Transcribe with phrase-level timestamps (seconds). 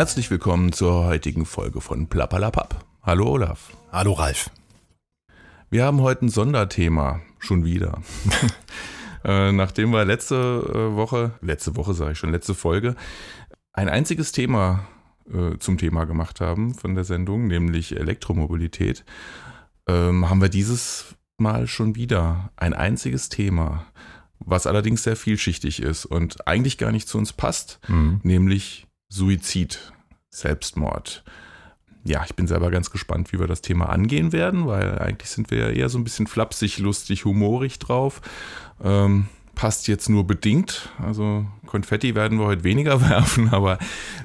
[0.00, 2.86] Herzlich willkommen zur heutigen Folge von Plappalapapp.
[3.02, 3.76] Hallo Olaf.
[3.92, 4.50] Hallo Ralf.
[5.68, 8.00] Wir haben heute ein Sonderthema, schon wieder.
[9.24, 12.96] äh, nachdem wir letzte äh, Woche, letzte Woche sage ich schon, letzte Folge,
[13.74, 14.86] ein einziges Thema
[15.30, 19.04] äh, zum Thema gemacht haben von der Sendung, nämlich Elektromobilität,
[19.86, 23.84] ähm, haben wir dieses Mal schon wieder ein einziges Thema,
[24.38, 27.80] was allerdings sehr vielschichtig ist und eigentlich gar nicht zu uns passt,
[28.22, 29.92] nämlich Suizid,
[30.30, 31.24] Selbstmord.
[32.04, 35.50] Ja, ich bin selber ganz gespannt, wie wir das Thema angehen werden, weil eigentlich sind
[35.50, 38.22] wir ja eher so ein bisschen flapsig, lustig, humorig drauf.
[38.82, 40.88] Ähm, passt jetzt nur bedingt.
[40.98, 43.78] Also Konfetti werden wir heute weniger werfen, aber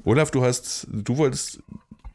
[0.06, 1.62] Olaf, du hast, du wolltest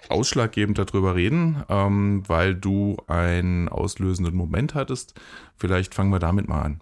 [0.08, 5.14] ausschlaggebend darüber reden, ähm, weil du einen auslösenden Moment hattest.
[5.56, 6.80] Vielleicht fangen wir damit mal an.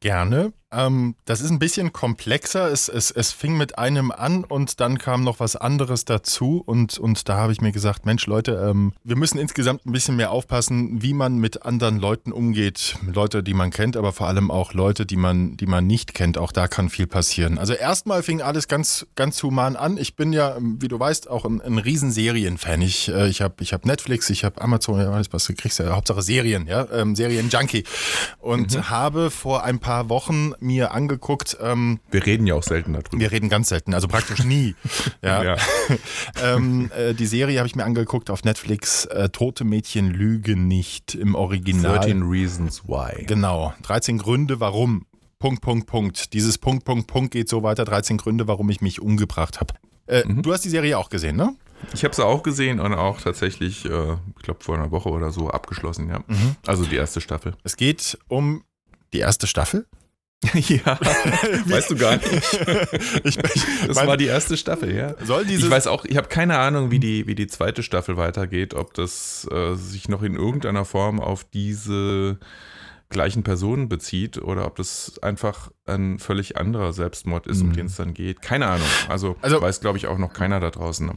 [0.00, 0.52] Gerne.
[0.70, 2.70] Ähm, das ist ein bisschen komplexer.
[2.70, 6.62] Es, es, es fing mit einem an und dann kam noch was anderes dazu.
[6.64, 10.16] Und, und da habe ich mir gesagt, Mensch Leute, ähm, wir müssen insgesamt ein bisschen
[10.16, 12.96] mehr aufpassen, wie man mit anderen Leuten umgeht.
[13.06, 16.36] Leute, die man kennt, aber vor allem auch Leute, die man, die man nicht kennt.
[16.36, 17.58] Auch da kann viel passieren.
[17.58, 19.96] Also erstmal fing alles ganz, ganz human an.
[19.96, 22.82] Ich bin ja, wie du weißt, auch ein, ein Riesenserienfan.
[22.82, 25.78] Ich, äh, ich habe ich hab Netflix, ich habe Amazon, ja, alles, was du kriegst,
[25.78, 27.84] ja, Hauptsache Serien, ja, ähm, Serien-Junkie.
[28.38, 33.18] Und habe vor ein paar Wochen mir angeguckt, ähm, Wir reden ja auch selten darüber.
[33.18, 34.74] wir reden ganz selten, also praktisch nie.
[35.22, 35.42] ja.
[35.42, 35.56] Ja.
[36.42, 41.14] ähm, äh, die Serie habe ich mir angeguckt auf Netflix, äh, Tote Mädchen lügen nicht
[41.14, 41.98] im Original.
[41.98, 43.24] 13 Reasons Why.
[43.24, 45.04] Genau, 13 Gründe, warum.
[45.38, 46.32] Punkt, Punkt, Punkt.
[46.32, 47.84] Dieses Punkt, Punkt, Punkt geht so weiter.
[47.84, 49.74] 13 Gründe, warum ich mich umgebracht habe.
[50.06, 51.54] Äh, Du hast die Serie auch gesehen, ne?
[51.94, 55.30] Ich habe sie auch gesehen und auch tatsächlich, äh, ich glaube, vor einer Woche oder
[55.30, 56.24] so abgeschlossen, ja.
[56.66, 57.54] Also die erste Staffel.
[57.62, 58.64] Es geht um
[59.12, 59.86] die erste Staffel.
[60.54, 60.98] ja,
[61.66, 62.32] weißt du gar nicht.
[63.24, 65.14] Ich, ich, Das mein- war die erste Staffel, ja.
[65.24, 68.16] Soll dieses- ich weiß auch, ich habe keine Ahnung, wie die, wie die zweite Staffel
[68.16, 72.38] weitergeht, ob das äh, sich noch in irgendeiner Form auf diese
[73.10, 77.96] gleichen Personen bezieht oder ob das einfach ein völlig anderer Selbstmord ist, um den es
[77.96, 78.42] dann geht.
[78.42, 78.86] Keine Ahnung.
[79.08, 79.36] Also, Mhm.
[79.40, 81.10] Also- weiß, glaube ich, auch noch keiner da draußen.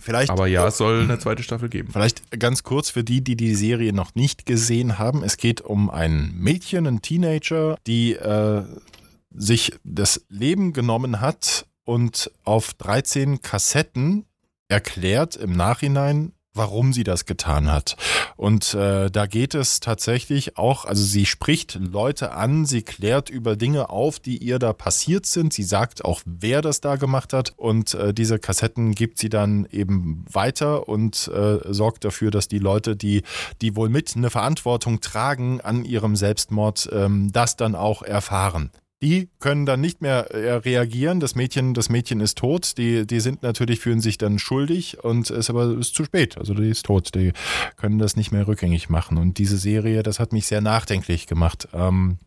[0.00, 1.90] Vielleicht, Aber ja, es soll eine zweite Staffel geben.
[1.92, 5.22] Vielleicht ganz kurz für die, die die Serie noch nicht gesehen haben.
[5.22, 8.64] Es geht um ein Mädchen, einen Teenager, die äh,
[9.30, 14.24] sich das Leben genommen hat und auf 13 Kassetten
[14.68, 17.96] erklärt im Nachhinein, warum sie das getan hat.
[18.36, 23.56] Und äh, da geht es tatsächlich auch, also sie spricht Leute an, sie klärt über
[23.56, 25.52] Dinge auf, die ihr da passiert sind.
[25.52, 27.54] Sie sagt auch, wer das da gemacht hat.
[27.56, 32.58] Und äh, diese Kassetten gibt sie dann eben weiter und äh, sorgt dafür, dass die
[32.58, 33.22] Leute, die,
[33.60, 38.70] die wohl mit eine Verantwortung tragen an ihrem Selbstmord, ähm, das dann auch erfahren.
[39.02, 41.18] Die können dann nicht mehr äh, reagieren.
[41.18, 42.78] Das Mädchen, das Mädchen ist tot.
[42.78, 46.38] Die, die sind natürlich, fühlen sich dann schuldig und ist aber ist zu spät.
[46.38, 47.14] Also die ist tot.
[47.14, 47.32] Die
[47.76, 49.18] können das nicht mehr rückgängig machen.
[49.18, 51.68] Und diese Serie, das hat mich sehr nachdenklich gemacht.
[51.74, 52.18] Ähm,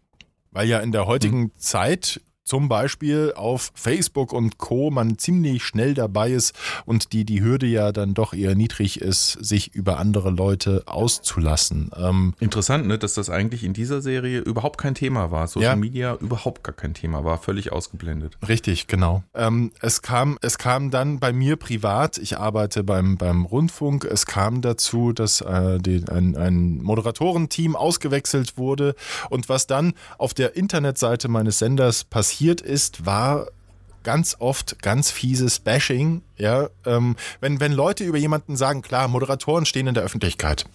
[0.51, 4.91] weil ja in der heutigen Zeit zum Beispiel auf Facebook und Co.
[4.91, 6.53] man ziemlich schnell dabei ist
[6.85, 11.89] und die, die Hürde ja dann doch eher niedrig ist, sich über andere Leute auszulassen.
[11.97, 15.47] Ähm, Interessant, ne, dass das eigentlich in dieser Serie überhaupt kein Thema war.
[15.47, 15.75] Social Ja.
[15.75, 18.37] Media überhaupt gar kein Thema war, völlig ausgeblendet.
[18.47, 19.23] Richtig, genau.
[19.33, 24.27] Ähm, es, kam, es kam dann bei mir privat, ich arbeite beim, beim Rundfunk, es
[24.27, 28.93] kam dazu, dass äh, die, ein, ein Moderatorenteam ausgewechselt wurde.
[29.31, 33.47] Und was dann auf der Internetseite meines Senders passiert ist, war
[34.03, 36.21] ganz oft ganz fieses Bashing.
[36.37, 40.65] Ja, ähm, wenn, wenn Leute über jemanden sagen, klar, Moderatoren stehen in der Öffentlichkeit.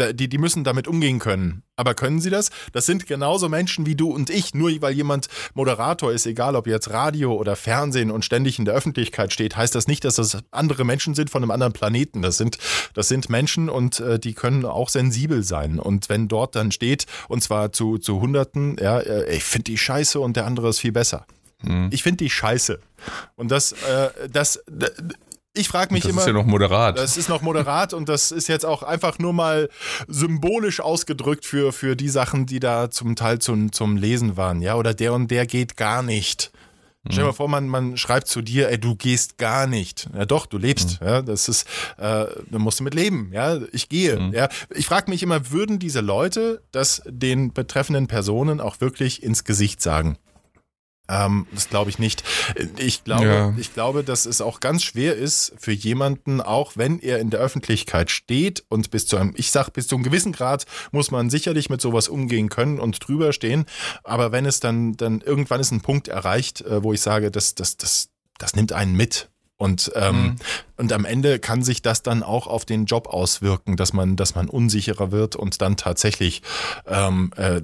[0.00, 1.62] Die, die müssen damit umgehen können.
[1.76, 2.50] Aber können sie das?
[2.72, 4.54] Das sind genauso Menschen wie du und ich.
[4.54, 8.74] Nur weil jemand Moderator ist, egal ob jetzt Radio oder Fernsehen und ständig in der
[8.74, 12.22] Öffentlichkeit steht, heißt das nicht, dass das andere Menschen sind von einem anderen Planeten.
[12.22, 12.58] Das sind,
[12.94, 15.78] das sind Menschen und äh, die können auch sensibel sein.
[15.78, 19.78] Und wenn dort dann steht, und zwar zu, zu Hunderten, ja, äh, ich finde die
[19.78, 21.26] scheiße und der andere ist viel besser.
[21.90, 22.80] Ich finde die scheiße.
[23.36, 24.62] Und das, äh, das,
[25.54, 26.20] ich frage mich Das immer.
[26.20, 26.98] ist ja noch moderat.
[26.98, 29.68] Das ist noch moderat und das ist jetzt auch einfach nur mal
[30.08, 34.62] symbolisch ausgedrückt für, für die Sachen, die da zum Teil zum, zum Lesen waren.
[34.62, 36.52] Ja, oder der und der geht gar nicht.
[37.08, 40.10] Stell dir mal vor, man, man schreibt zu dir, ey, du gehst gar nicht.
[40.14, 40.98] Ja, doch, du lebst.
[41.00, 41.62] Ja, das ist,
[41.96, 43.30] äh, da musst du mit leben.
[43.32, 44.30] Ja, ich gehe.
[44.34, 49.44] Ja, ich frage mich immer, würden diese Leute das den betreffenden Personen auch wirklich ins
[49.44, 50.18] Gesicht sagen?
[51.10, 52.22] Ähm, das glaube ich nicht.
[52.78, 53.54] Ich glaube, Ja.
[53.58, 57.40] ich glaube, dass es auch ganz schwer ist für jemanden, auch wenn er in der
[57.40, 61.28] Öffentlichkeit steht und bis zu einem, ich sag, bis zu einem gewissen Grad muss man
[61.28, 63.66] sicherlich mit sowas umgehen können und drüber stehen.
[64.04, 67.54] Aber wenn es dann, dann irgendwann ist ein Punkt erreicht, äh, wo ich sage, das,
[67.54, 68.08] das, das,
[68.38, 69.28] das nimmt einen mit.
[69.56, 70.36] Und, ähm,
[70.78, 74.34] und am Ende kann sich das dann auch auf den Job auswirken, dass man, dass
[74.34, 76.40] man unsicherer wird und dann tatsächlich
[76.86, 77.60] ähm, äh,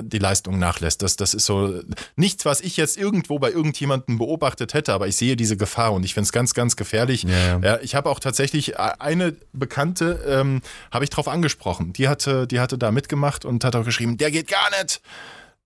[0.00, 1.02] die Leistung nachlässt.
[1.02, 1.80] Das, das ist so
[2.16, 6.04] nichts, was ich jetzt irgendwo bei irgendjemandem beobachtet hätte, aber ich sehe diese Gefahr und
[6.04, 7.24] ich finde es ganz, ganz gefährlich.
[7.24, 7.78] Ja, ja.
[7.80, 11.92] ich habe auch tatsächlich eine Bekannte, ähm, habe ich drauf angesprochen.
[11.92, 15.00] Die hatte, die hatte da mitgemacht und hat auch geschrieben, der geht gar nicht.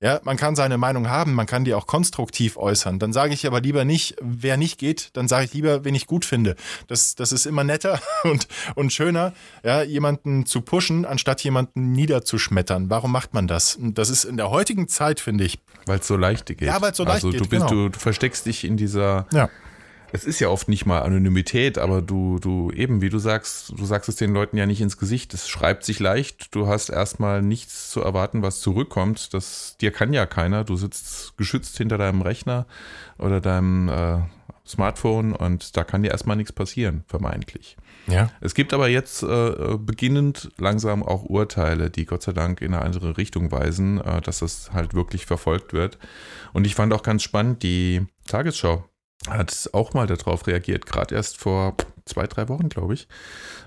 [0.03, 2.99] Ja, man kann seine Meinung haben, man kann die auch konstruktiv äußern.
[2.99, 6.07] Dann sage ich aber lieber nicht, wer nicht geht, dann sage ich lieber, wen ich
[6.07, 6.57] gut finde.
[6.87, 12.89] Das, das ist immer netter und, und schöner, ja, jemanden zu pushen, anstatt jemanden niederzuschmettern.
[12.89, 13.77] Warum macht man das?
[13.79, 15.59] Das ist in der heutigen Zeit, finde ich.
[15.85, 16.63] Weil es so leicht geht.
[16.63, 17.83] Ja, weil's so leicht also, geht, Du, bist, genau.
[17.83, 19.51] du, du versteckst dich in dieser Ja.
[20.13, 23.85] Es ist ja oft nicht mal Anonymität, aber du, du eben, wie du sagst, du
[23.85, 25.33] sagst es den Leuten ja nicht ins Gesicht.
[25.35, 26.55] Es schreibt sich leicht.
[26.55, 29.35] Du hast erstmal nichts zu erwarten, was zurückkommt.
[29.35, 30.65] Das dir kann ja keiner.
[30.65, 32.67] Du sitzt geschützt hinter deinem Rechner
[33.19, 34.19] oder deinem äh,
[34.67, 37.77] Smartphone und da kann dir erstmal nichts passieren, vermeintlich.
[38.07, 38.31] Ja.
[38.41, 42.83] Es gibt aber jetzt äh, beginnend langsam auch Urteile, die Gott sei Dank in eine
[42.83, 45.99] andere Richtung weisen, äh, dass das halt wirklich verfolgt wird.
[46.53, 48.85] Und ich fand auch ganz spannend, die Tagesschau
[49.29, 51.75] hat auch mal darauf reagiert, gerade erst vor
[52.07, 53.07] zwei, drei Wochen, glaube ich.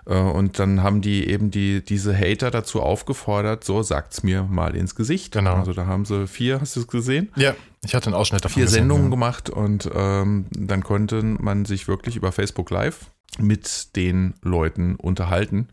[0.06, 4.76] Äh, Und dann haben die eben die, diese Hater dazu aufgefordert, so sagt's mir mal
[4.76, 5.34] ins Gesicht.
[5.34, 5.56] Genau.
[5.56, 7.32] Also da haben sie vier, hast du es gesehen?
[7.36, 7.56] Ja,
[7.86, 8.56] ich hatte einen Ausschnitt davon.
[8.56, 9.10] vier gesehen, Sendungen ja.
[9.12, 13.06] gemacht und ähm, dann konnte man sich wirklich über Facebook Live
[13.40, 15.70] mit den Leuten unterhalten.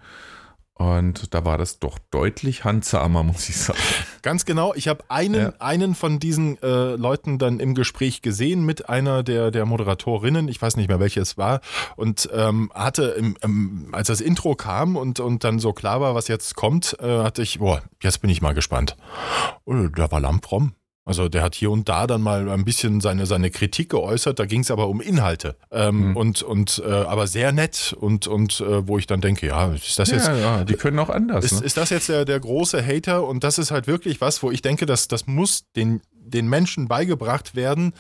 [0.81, 3.79] Und da war das doch deutlich handsamer, muss ich sagen.
[4.23, 4.73] Ganz genau.
[4.75, 5.53] Ich habe einen, Ja.
[5.59, 10.49] einen von diesen äh, Leuten dann im Gespräch gesehen mit einer der, der Moderatorinnen.
[10.49, 11.61] Ich weiß nicht mehr, welche es war.
[11.97, 16.15] Und ähm, hatte, im, im, als das Intro kam und, und dann so klar war,
[16.15, 18.97] was jetzt kommt, äh, hatte ich, boah, jetzt bin ich mal gespannt.
[19.67, 20.73] Oh, da war Lamprom.
[21.05, 24.45] Also der hat hier und da dann mal ein bisschen seine, seine Kritik geäußert, da
[24.47, 25.57] ging es aber um Inhalte.
[25.71, 26.17] Ähm, Mhm.
[26.17, 29.99] Und, und äh, aber sehr nett und, und äh, wo ich dann denke, ja, ist
[29.99, 31.45] das jetzt Ja, ja, die können auch anders.
[31.45, 31.67] ist, ne?
[31.67, 33.27] ist das jetzt der, der große Hater?
[33.27, 36.89] Und das ist halt wirklich was, wo ich denke, dass das muss den, den Menschen
[36.89, 37.93] beigebracht werden.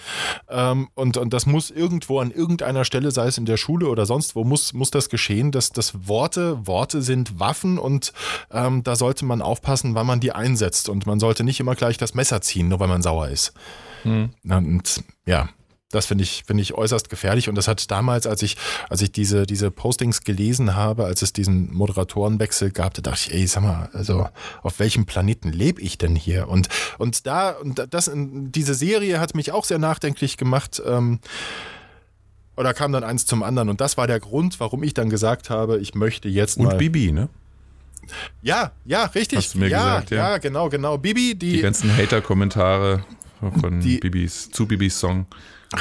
[0.48, 4.06] Ähm, und, und das muss irgendwo an irgendeiner Stelle, sei es in der Schule oder
[4.06, 8.12] sonst wo, muss, muss das geschehen, dass, dass Worte, Worte sind Waffen und
[8.50, 10.88] ähm, da sollte man aufpassen, wann man die einsetzt.
[10.88, 13.52] Und man sollte nicht immer gleich das Messer ziehen, nur weil man sauer ist.
[14.02, 14.30] Hm.
[14.48, 15.48] Und ja,
[15.90, 17.48] das finde ich, finde ich äußerst gefährlich.
[17.48, 18.56] Und das hat damals, als ich,
[18.88, 23.34] als ich diese, diese Postings gelesen habe, als es diesen Moderatorenwechsel gab, da dachte ich,
[23.34, 24.28] ey, sag mal, also
[24.62, 26.48] auf welchem Planeten lebe ich denn hier?
[26.48, 30.80] Und, und da, und das, diese Serie hat mich auch sehr nachdenklich gemacht.
[30.86, 31.18] Ähm,
[32.56, 33.68] oder kam dann eins zum anderen.
[33.68, 36.76] Und das war der Grund, warum ich dann gesagt habe, ich möchte jetzt Und mal.
[36.76, 37.28] Bibi, ne?
[38.42, 39.38] ja, ja, richtig.
[39.38, 40.16] Hast du mir ja, gesagt, ja.
[40.32, 40.98] ja, genau, genau.
[40.98, 43.04] Bibi, Die die, ganzen Hater-Kommentare
[43.60, 45.26] von Die- Bibis, zu Bibis Song.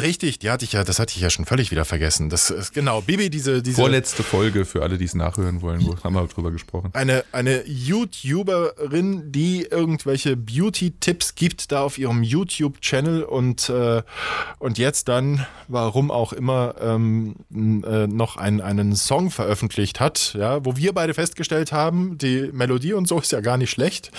[0.01, 2.29] Richtig, die hatte ich ja, das hatte ich ja schon völlig wieder vergessen.
[2.29, 3.75] Das ist genau, Bibi, diese, diese.
[3.77, 6.89] Vorletzte Folge für alle, die es nachhören wollen, wo haben wir drüber gesprochen.
[6.93, 14.03] eine, eine YouTuberin, die irgendwelche Beauty-Tipps gibt, da auf ihrem YouTube-Channel und, äh,
[14.59, 20.63] und jetzt dann, warum auch immer, ähm, äh, noch einen, einen Song veröffentlicht hat, ja,
[20.65, 24.11] wo wir beide festgestellt haben, die Melodie und so ist ja gar nicht schlecht.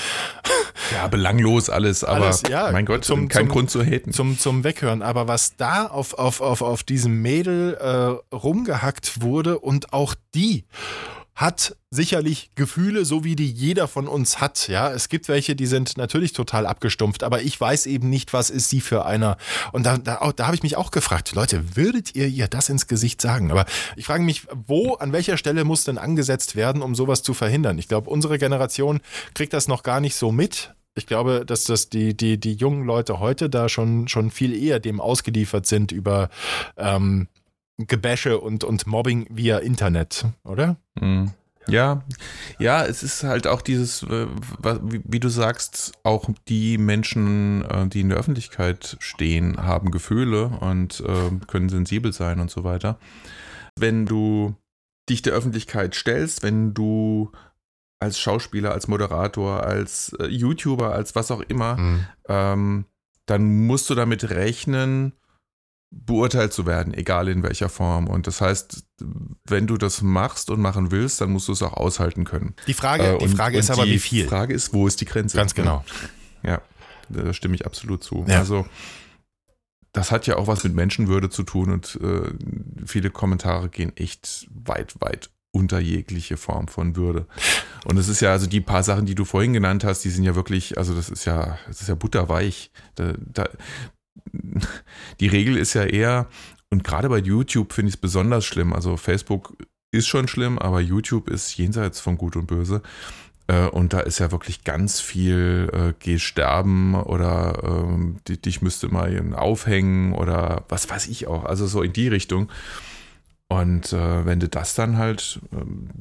[0.93, 4.13] Ja, belanglos alles, aber Alles, ja, mein Gott, zum- kein zum- Grund zu haten.
[4.13, 5.03] zum, zum Weghören.
[5.03, 10.65] Aber was da auf, auf, auf, auf diesem Mädel äh, rumgehackt wurde und auch die
[11.41, 14.69] hat sicherlich Gefühle, so wie die jeder von uns hat.
[14.69, 18.51] Ja, es gibt welche, die sind natürlich total abgestumpft, aber ich weiß eben nicht, was
[18.51, 19.39] ist sie für einer.
[19.73, 22.87] Und da, da, da habe ich mich auch gefragt, Leute, würdet ihr ihr das ins
[22.89, 23.51] Gesicht sagen?
[23.51, 23.65] Aber
[23.97, 27.79] ich frage mich, wo, an welcher Stelle muss denn angesetzt werden, um sowas zu verhindern?
[27.79, 29.01] Ich glaube, unsere Generation
[29.33, 30.75] kriegt das noch gar nicht so mit.
[31.01, 34.81] Ich glaube, dass das die, die, die jungen Leute heute da schon, schon viel eher
[34.81, 36.29] dem ausgeliefert sind über
[36.77, 37.27] ähm,
[37.79, 40.77] Gebäsche und, und Mobbing via Internet, oder?
[41.01, 41.33] Mhm.
[41.69, 42.05] Ja,
[42.59, 44.27] ja, es ist halt auch dieses, äh,
[44.63, 51.01] wie du sagst, auch die Menschen, äh, die in der Öffentlichkeit stehen, haben Gefühle und
[51.01, 52.99] äh, können sensibel sein und so weiter.
[53.75, 54.55] Wenn du
[55.09, 57.33] dich der Öffentlichkeit stellst, wenn du
[58.01, 61.77] als Schauspieler, als Moderator, als äh, YouTuber, als was auch immer,
[62.29, 62.87] ähm,
[63.27, 65.13] dann musst du damit rechnen,
[65.93, 68.07] beurteilt zu werden, egal in welcher Form.
[68.09, 68.85] Und das heißt,
[69.47, 72.55] wenn du das machst und machen willst, dann musst du es auch aushalten können.
[72.67, 74.27] Die Frage, Äh, die und- Frage ist aber, die wie viel?
[74.29, 75.37] Frage ist, wo ist die Grenze?
[75.37, 75.85] Ganz genau.
[76.43, 76.63] Ja,
[77.09, 78.25] da stimme ich absolut zu.
[78.29, 78.39] Ja.
[78.39, 78.67] Also
[79.93, 82.33] das hat ja auch was mit Menschenwürde zu tun und äh,
[82.87, 87.27] viele Kommentare gehen echt weit, weit unter jegliche Form von Würde.
[87.85, 90.25] Und es ist ja, also die paar Sachen, die du vorhin genannt hast, die sind
[90.25, 92.71] ja wirklich, also das ist ja, das ist ja butterweich.
[92.95, 93.49] Da, da,
[95.21, 96.27] die Regel ist ja eher,
[96.71, 98.73] und gerade bei YouTube finde ich es besonders schlimm.
[98.73, 99.57] Also Facebook
[99.93, 102.81] ist schon schlimm, aber YouTube ist jenseits von Gut und Böse.
[103.49, 107.89] Äh, Und da ist ja wirklich ganz viel, äh, geh sterben oder
[108.29, 111.45] die- dich müsste mal aufhängen oder was weiß ich auch.
[111.45, 112.49] Also so in die Richtung.
[113.51, 115.41] Und äh, wenn du das dann halt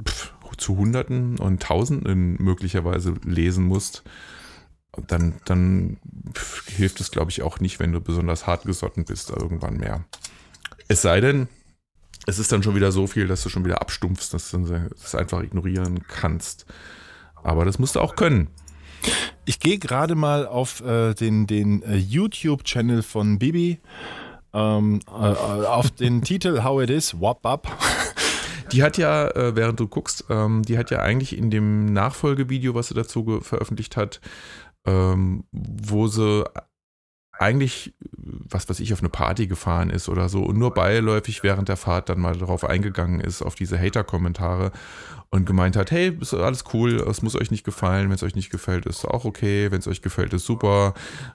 [0.06, 4.04] pf, zu Hunderten und Tausenden möglicherweise lesen musst,
[5.08, 5.96] dann, dann
[6.68, 10.04] hilft es, glaube ich, auch nicht, wenn du besonders hart gesotten bist irgendwann mehr.
[10.86, 11.48] Es sei denn,
[12.26, 15.16] es ist dann schon wieder so viel, dass du schon wieder abstumpfst, dass du das
[15.16, 16.66] einfach ignorieren kannst.
[17.42, 18.48] Aber das musst du auch können.
[19.44, 23.80] Ich gehe gerade mal auf äh, den, den äh, YouTube-Channel von Bibi.
[24.52, 27.68] Ähm, äh, auf den Titel How It Is, Wop Up.
[28.72, 32.74] Die hat ja, äh, während du guckst, ähm, die hat ja eigentlich in dem Nachfolgevideo,
[32.74, 34.20] was sie dazu veröffentlicht hat,
[34.86, 36.44] ähm, wo sie
[37.40, 41.70] eigentlich, was weiß ich, auf eine Party gefahren ist oder so und nur beiläufig während
[41.70, 44.72] der Fahrt dann mal darauf eingegangen ist, auf diese Hater-Kommentare
[45.30, 48.34] und gemeint hat, hey, ist alles cool, es muss euch nicht gefallen, wenn es euch
[48.34, 50.92] nicht gefällt, ist auch okay, wenn es euch gefällt, ist super.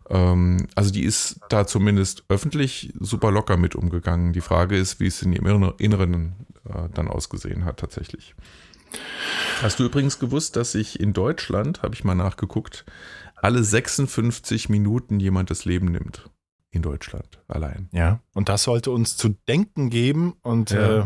[0.09, 4.33] Ähm, also die ist da zumindest öffentlich super locker mit umgegangen.
[4.33, 6.35] Die Frage ist, wie es in ihrem Inner- Inneren
[6.69, 8.35] äh, dann ausgesehen hat tatsächlich.
[9.62, 12.85] Hast du übrigens gewusst, dass sich in Deutschland, habe ich mal nachgeguckt,
[13.45, 16.29] alle 56 Minuten jemand das Leben nimmt?
[16.71, 17.87] In Deutschland allein.
[17.93, 21.03] Ja, und das sollte uns zu denken geben und Ja.
[21.03, 21.05] äh,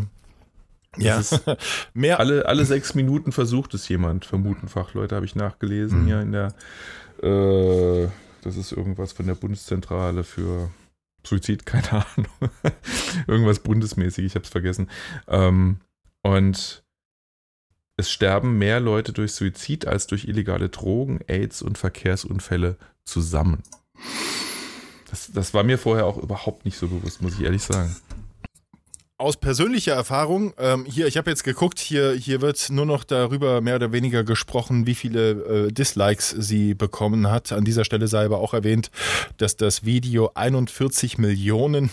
[0.96, 1.20] ja,
[1.94, 2.18] mehr.
[2.18, 6.06] Alle, alle sechs Minuten versucht es jemand, vermuten Fachleute, habe ich nachgelesen Mhm.
[6.06, 6.54] hier in der,
[7.22, 8.08] äh,
[8.42, 10.70] das ist irgendwas von der Bundeszentrale für
[11.24, 12.50] Suizid, keine Ahnung.
[13.28, 14.88] irgendwas bundesmäßig, ich habe es vergessen.
[15.28, 15.76] Ähm,
[16.22, 16.82] und
[18.00, 23.62] es sterben mehr Leute durch Suizid als durch illegale Drogen, AIDS und Verkehrsunfälle zusammen.
[25.10, 27.94] Das, das war mir vorher auch überhaupt nicht so bewusst, muss ich ehrlich sagen.
[29.20, 33.60] Aus persönlicher Erfahrung, ähm, hier, ich habe jetzt geguckt, hier, hier wird nur noch darüber
[33.60, 37.52] mehr oder weniger gesprochen, wie viele äh, Dislikes sie bekommen hat.
[37.52, 38.90] An dieser Stelle sei aber auch erwähnt,
[39.36, 41.90] dass das Video 41 Millionen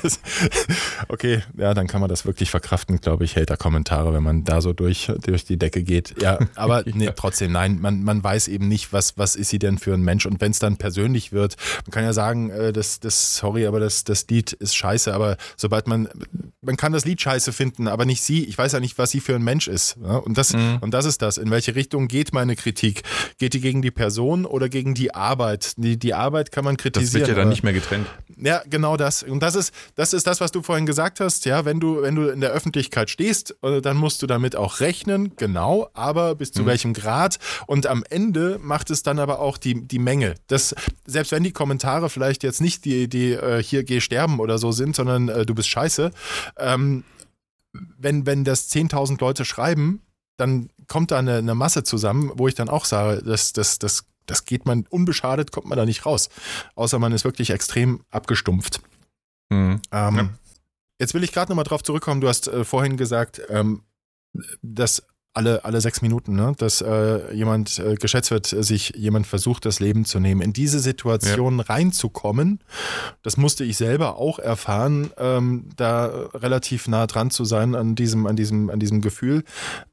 [0.00, 0.20] Das-
[1.08, 4.72] okay, ja, dann kann man das wirklich verkraften, glaube ich, Hater-Kommentare, wenn man da so
[4.72, 6.22] durch, durch die Decke geht.
[6.22, 9.78] Ja, aber nee, trotzdem, nein, man, man weiß eben nicht, was, was ist sie denn
[9.78, 10.26] für ein Mensch.
[10.26, 11.54] Und wenn es dann persönlich wird,
[11.86, 15.36] man kann ja sagen, äh, das, das, sorry, aber das, das Lied ist scheiße, aber
[15.56, 16.08] sobald man,
[16.62, 19.20] man kann das Lied scheiße finden, aber nicht sie, ich weiß ja nicht, was sie
[19.20, 19.96] für ein Mensch ist.
[20.02, 20.16] Ja?
[20.16, 21.38] Und, das, und das ist das.
[21.38, 23.02] In welche Richtung geht meine Kritik?
[23.38, 25.74] Geht die gegen die Person oder gegen die Arbeit?
[25.76, 27.20] Die, die Arbeit kann man Das kritisieren.
[27.20, 28.06] wird ja dann aber- nicht mehr getrennt.
[28.36, 29.22] ja, genau das.
[29.22, 31.44] Und das ist, das ist das, was du vorhin gesagt hast.
[31.44, 34.80] Ja, wenn du, wenn du in der Öffentlichkeit stehst, äh, dann musst du damit auch
[34.80, 37.38] rechnen, genau, aber bis zu welchem Grad.
[37.66, 40.34] Und am Ende macht es dann aber auch die, die Menge.
[40.46, 40.74] Das,
[41.06, 44.72] selbst wenn die Kommentare vielleicht jetzt nicht die, die äh, hier geh sterben oder so
[44.72, 46.10] sind, sondern äh, du bist scheiße,
[46.58, 47.04] ähm,
[47.72, 50.02] wenn, wenn das 10.000 Leute schreiben,
[50.36, 54.04] dann kommt da eine, eine Masse zusammen, wo ich dann auch sage, das, das, das,
[54.26, 56.28] das geht man unbeschadet, kommt man da nicht raus.
[56.74, 58.80] Außer man ist wirklich extrem abgestumpft.
[59.50, 59.80] Mhm.
[59.90, 60.28] Ähm, Ja.
[60.98, 62.20] Jetzt will ich gerade nochmal drauf zurückkommen.
[62.20, 63.82] Du hast äh, vorhin gesagt, ähm,
[64.62, 65.02] dass
[65.34, 69.80] alle, alle sechs Minuten, ne, dass äh, jemand äh, geschätzt wird, sich jemand versucht, das
[69.80, 70.42] Leben zu nehmen.
[70.42, 72.60] In diese Situation reinzukommen,
[73.22, 78.26] das musste ich selber auch erfahren, ähm, da relativ nah dran zu sein an diesem,
[78.26, 79.44] an diesem, an diesem Gefühl.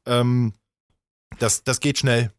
[0.06, 0.52] Ähm,
[1.38, 2.30] das, das geht schnell.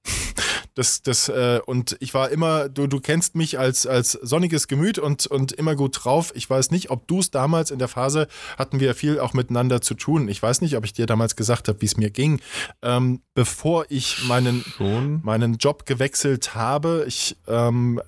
[0.74, 5.00] Das, das, äh, und ich war immer, du, du kennst mich als, als sonniges Gemüt
[5.00, 6.32] und, und immer gut drauf.
[6.34, 9.82] Ich weiß nicht, ob du es damals in der Phase hatten wir viel auch miteinander
[9.82, 10.30] zu tun.
[10.30, 12.40] Ich weiß nicht, ob ich dir damals gesagt habe, wie es mir ging.
[12.82, 15.22] Ähm, bevor ich meinen, Schon.
[15.24, 18.02] meinen Job gewechselt habe, ich ähm,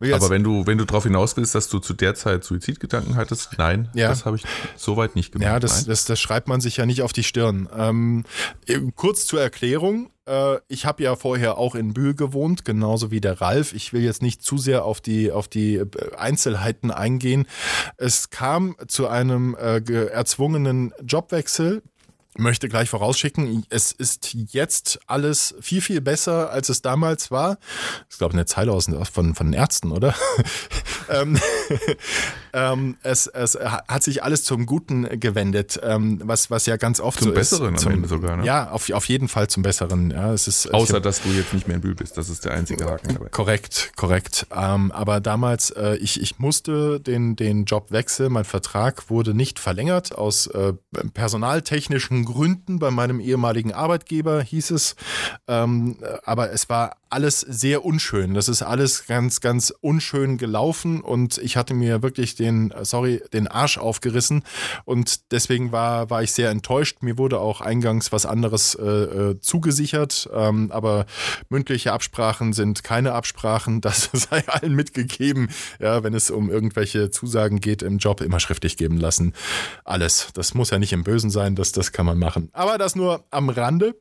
[0.00, 2.42] äh, jetzt, Aber wenn du, wenn du darauf hinaus willst, dass du zu der Zeit
[2.44, 4.08] Suizidgedanken hattest, nein, Ja.
[4.08, 4.44] das habe ich
[4.76, 5.46] soweit nicht gemacht.
[5.46, 7.68] Ja, das, das, das schreibt man sich ja nicht auf die Stirn.
[7.76, 8.24] Ähm,
[8.66, 10.10] eben kurz zur Erklärung.
[10.26, 13.72] Äh, ich habe ja vorher auch in Bühl gewohnt, genauso wie der Ralf.
[13.72, 15.86] Ich will jetzt nicht zu sehr auf die, auf die äh,
[16.16, 17.46] Einzelheiten eingehen.
[17.96, 21.82] Es kam zu einem äh, ge- erzwungenen Jobwechsel.
[22.36, 27.56] Möchte gleich vorausschicken, es ist jetzt alles viel, viel besser, als es damals war.
[27.56, 30.14] Das ist, glaube ich, eine Zeile aus, von, von Ärzten, oder?
[31.10, 31.38] ähm,
[32.52, 37.18] ähm, es, es hat sich alles zum Guten gewendet, ähm, was, was ja ganz oft
[37.18, 37.86] Zum so Besseren ist.
[37.86, 38.44] am Ende sogar, ne?
[38.46, 40.10] Ja, auf, auf jeden Fall zum Besseren.
[40.10, 42.16] Ja, es ist, ich Außer, hab- dass du jetzt nicht mehr in Bühl bist.
[42.16, 43.28] Das ist der einzige Haken dabei.
[43.28, 44.46] Korrekt, korrekt.
[44.54, 48.32] Ähm, aber damals, äh, ich, ich musste den, den Job wechseln.
[48.32, 50.72] Mein Vertrag wurde nicht verlängert aus äh,
[51.14, 54.96] personaltechnischen Gründen bei meinem ehemaligen Arbeitgeber, hieß es.
[55.48, 58.32] Ähm, äh, aber es war alles sehr unschön.
[58.32, 63.48] Das ist alles ganz, ganz unschön gelaufen und ich hatte mir wirklich den, sorry, den
[63.48, 64.42] Arsch aufgerissen
[64.86, 67.02] und deswegen war, war ich sehr enttäuscht.
[67.02, 71.04] Mir wurde auch eingangs was anderes äh, äh, zugesichert, ähm, aber
[71.50, 73.82] mündliche Absprachen sind keine Absprachen.
[73.82, 75.50] Das sei allen mitgegeben.
[75.80, 79.34] Ja, wenn es um irgendwelche Zusagen geht im Job, immer schriftlich geben lassen.
[79.84, 80.28] Alles.
[80.32, 82.50] Das muss ja nicht im Bösen sein, das, das kann man machen.
[82.52, 83.94] Aber das nur am Rande.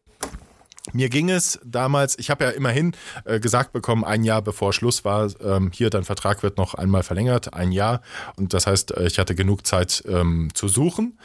[0.93, 2.93] Mir ging es damals, ich habe ja immerhin
[3.25, 7.03] äh, gesagt bekommen, ein Jahr bevor Schluss war, ähm, hier dein Vertrag wird noch einmal
[7.03, 8.01] verlängert, ein Jahr.
[8.35, 11.19] Und das heißt, äh, ich hatte genug Zeit ähm, zu suchen.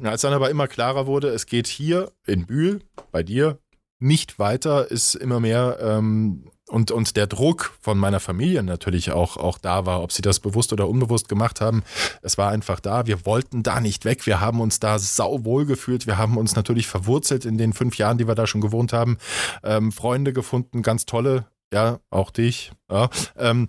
[0.00, 3.58] Ja, Als dann aber immer klarer wurde, es geht hier in Bühl, bei dir,
[4.00, 9.36] nicht weiter, ist immer mehr ähm, und, und der Druck von meiner Familie natürlich auch,
[9.36, 11.82] auch da war, ob sie das bewusst oder unbewusst gemacht haben.
[12.22, 13.06] Es war einfach da.
[13.06, 14.26] Wir wollten da nicht weg.
[14.26, 16.06] Wir haben uns da sauwohl gefühlt.
[16.06, 19.18] Wir haben uns natürlich verwurzelt in den fünf Jahren, die wir da schon gewohnt haben.
[19.62, 21.46] Ähm, Freunde gefunden, ganz tolle.
[21.72, 22.72] Ja, auch dich.
[22.90, 23.68] Ja, ähm,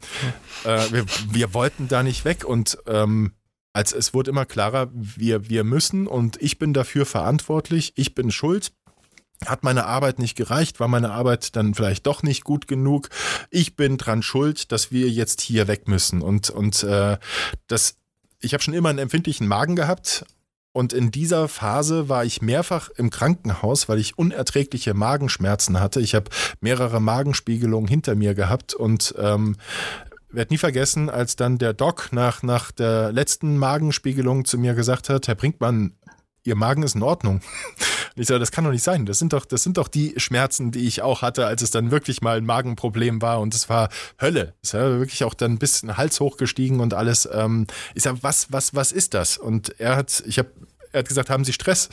[0.63, 3.33] äh, wir, wir wollten da nicht weg und ähm,
[3.73, 8.31] als es wurde immer klarer, wir, wir müssen und ich bin dafür verantwortlich, ich bin
[8.31, 8.71] schuld.
[9.45, 10.79] Hat meine Arbeit nicht gereicht?
[10.79, 13.09] War meine Arbeit dann vielleicht doch nicht gut genug?
[13.49, 16.21] Ich bin dran schuld, dass wir jetzt hier weg müssen.
[16.21, 17.17] Und, und äh,
[17.67, 17.95] das,
[18.41, 20.25] ich habe schon immer einen empfindlichen Magen gehabt.
[20.71, 25.99] Und in dieser Phase war ich mehrfach im Krankenhaus, weil ich unerträgliche Magenschmerzen hatte.
[25.99, 26.29] Ich habe
[26.59, 29.55] mehrere Magenspiegelungen hinter mir gehabt und ähm,
[30.31, 35.09] werde nie vergessen, als dann der Doc nach, nach der letzten Magenspiegelung zu mir gesagt
[35.09, 35.93] hat, Herr Brinkmann,
[36.43, 37.35] Ihr Magen ist in Ordnung.
[37.35, 37.41] Und
[38.21, 39.05] ich sage, das kann doch nicht sein.
[39.05, 41.91] Das sind doch, das sind doch die Schmerzen, die ich auch hatte, als es dann
[41.91, 43.89] wirklich mal ein Magenproblem war und es war
[44.21, 44.53] Hölle.
[44.61, 47.27] Es war wirklich auch dann bis den Hals hochgestiegen und alles.
[47.31, 49.37] Ähm, ich sage, was, was, was ist das?
[49.37, 50.49] Und er hat, ich habe
[50.91, 51.89] er hat gesagt, haben Sie Stress?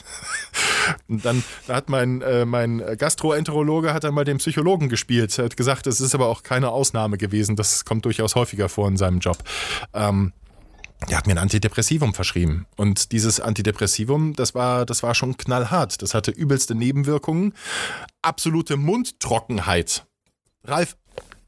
[1.08, 5.38] Und dann da hat mein, äh, mein Gastroenterologe hat dann mal den Psychologen gespielt.
[5.38, 7.56] Er hat gesagt, es ist aber auch keine Ausnahme gewesen.
[7.56, 9.38] Das kommt durchaus häufiger vor in seinem Job.
[9.92, 10.32] Ähm,
[11.08, 12.66] der hat mir ein Antidepressivum verschrieben.
[12.76, 16.02] Und dieses Antidepressivum, das war, das war schon knallhart.
[16.02, 17.54] Das hatte übelste Nebenwirkungen.
[18.22, 20.06] Absolute Mundtrockenheit.
[20.64, 20.96] Ralf,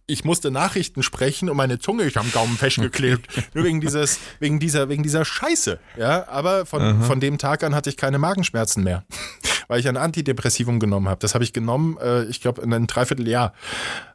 [0.09, 3.29] ich musste Nachrichten sprechen und meine Zunge ist am Gaumen festgeklebt.
[3.55, 5.79] Nur wegen dieses, wegen dieser, wegen dieser Scheiße.
[5.99, 9.05] Ja, aber von, von dem Tag an hatte ich keine Magenschmerzen mehr.
[9.69, 11.19] Weil ich ein Antidepressivum genommen habe.
[11.21, 13.53] Das habe ich genommen, äh, ich glaube, in einem Dreivierteljahr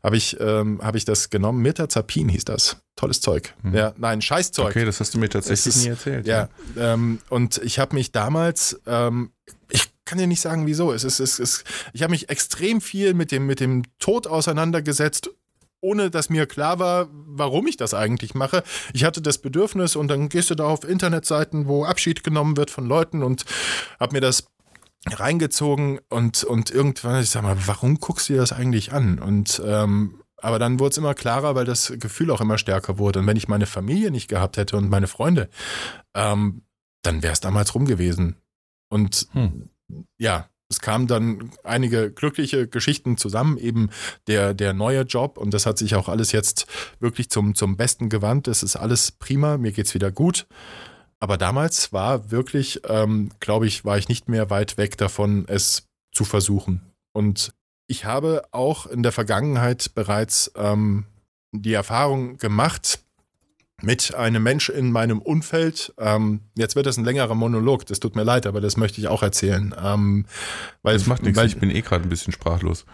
[0.01, 1.61] habe ich, ähm, habe ich das genommen.
[1.61, 2.77] Mirtazapin hieß das.
[2.95, 3.53] Tolles Zeug.
[3.71, 4.69] Ja, nein, Scheißzeug.
[4.69, 6.25] Okay, das hast du mir tatsächlich ist- nie erzählt.
[6.25, 9.31] Ja, ähm, und ich habe mich damals, ähm,
[9.69, 10.91] ich kann dir nicht sagen, wieso.
[10.91, 15.29] Es ist, es ist, ich habe mich extrem viel mit dem, mit dem Tod auseinandergesetzt,
[15.83, 18.63] ohne dass mir klar war, warum ich das eigentlich mache.
[18.93, 22.71] Ich hatte das Bedürfnis und dann gehst du da auf Internetseiten, wo Abschied genommen wird
[22.71, 23.45] von Leuten und
[23.99, 24.47] habe mir das
[25.05, 29.19] reingezogen und, und irgendwann, ich sag mal, warum guckst du dir das eigentlich an?
[29.19, 33.19] Und ähm, aber dann wurde es immer klarer, weil das Gefühl auch immer stärker wurde.
[33.19, 35.49] Und wenn ich meine Familie nicht gehabt hätte und meine Freunde,
[36.13, 36.63] ähm,
[37.01, 38.35] dann wäre es damals rum gewesen.
[38.89, 39.69] Und Hm.
[40.17, 43.89] ja, es kamen dann einige glückliche Geschichten zusammen, eben
[44.27, 46.65] der, der neue Job und das hat sich auch alles jetzt
[46.99, 48.47] wirklich zum, zum Besten gewandt.
[48.47, 50.47] Es ist alles prima, mir geht's wieder gut.
[51.19, 55.87] Aber damals war wirklich, ähm, glaube ich, war ich nicht mehr weit weg davon, es
[56.11, 56.81] zu versuchen.
[57.13, 57.53] Und
[57.87, 61.05] ich habe auch in der Vergangenheit bereits ähm,
[61.53, 63.02] die Erfahrung gemacht,
[63.83, 65.93] mit einem Mensch in meinem Umfeld.
[65.97, 69.07] Ähm, jetzt wird das ein längerer Monolog, das tut mir leid, aber das möchte ich
[69.07, 69.75] auch erzählen.
[69.81, 70.25] Ähm,
[70.81, 72.85] weil, Das macht nichts, weil, ich bin eh gerade ein bisschen sprachlos.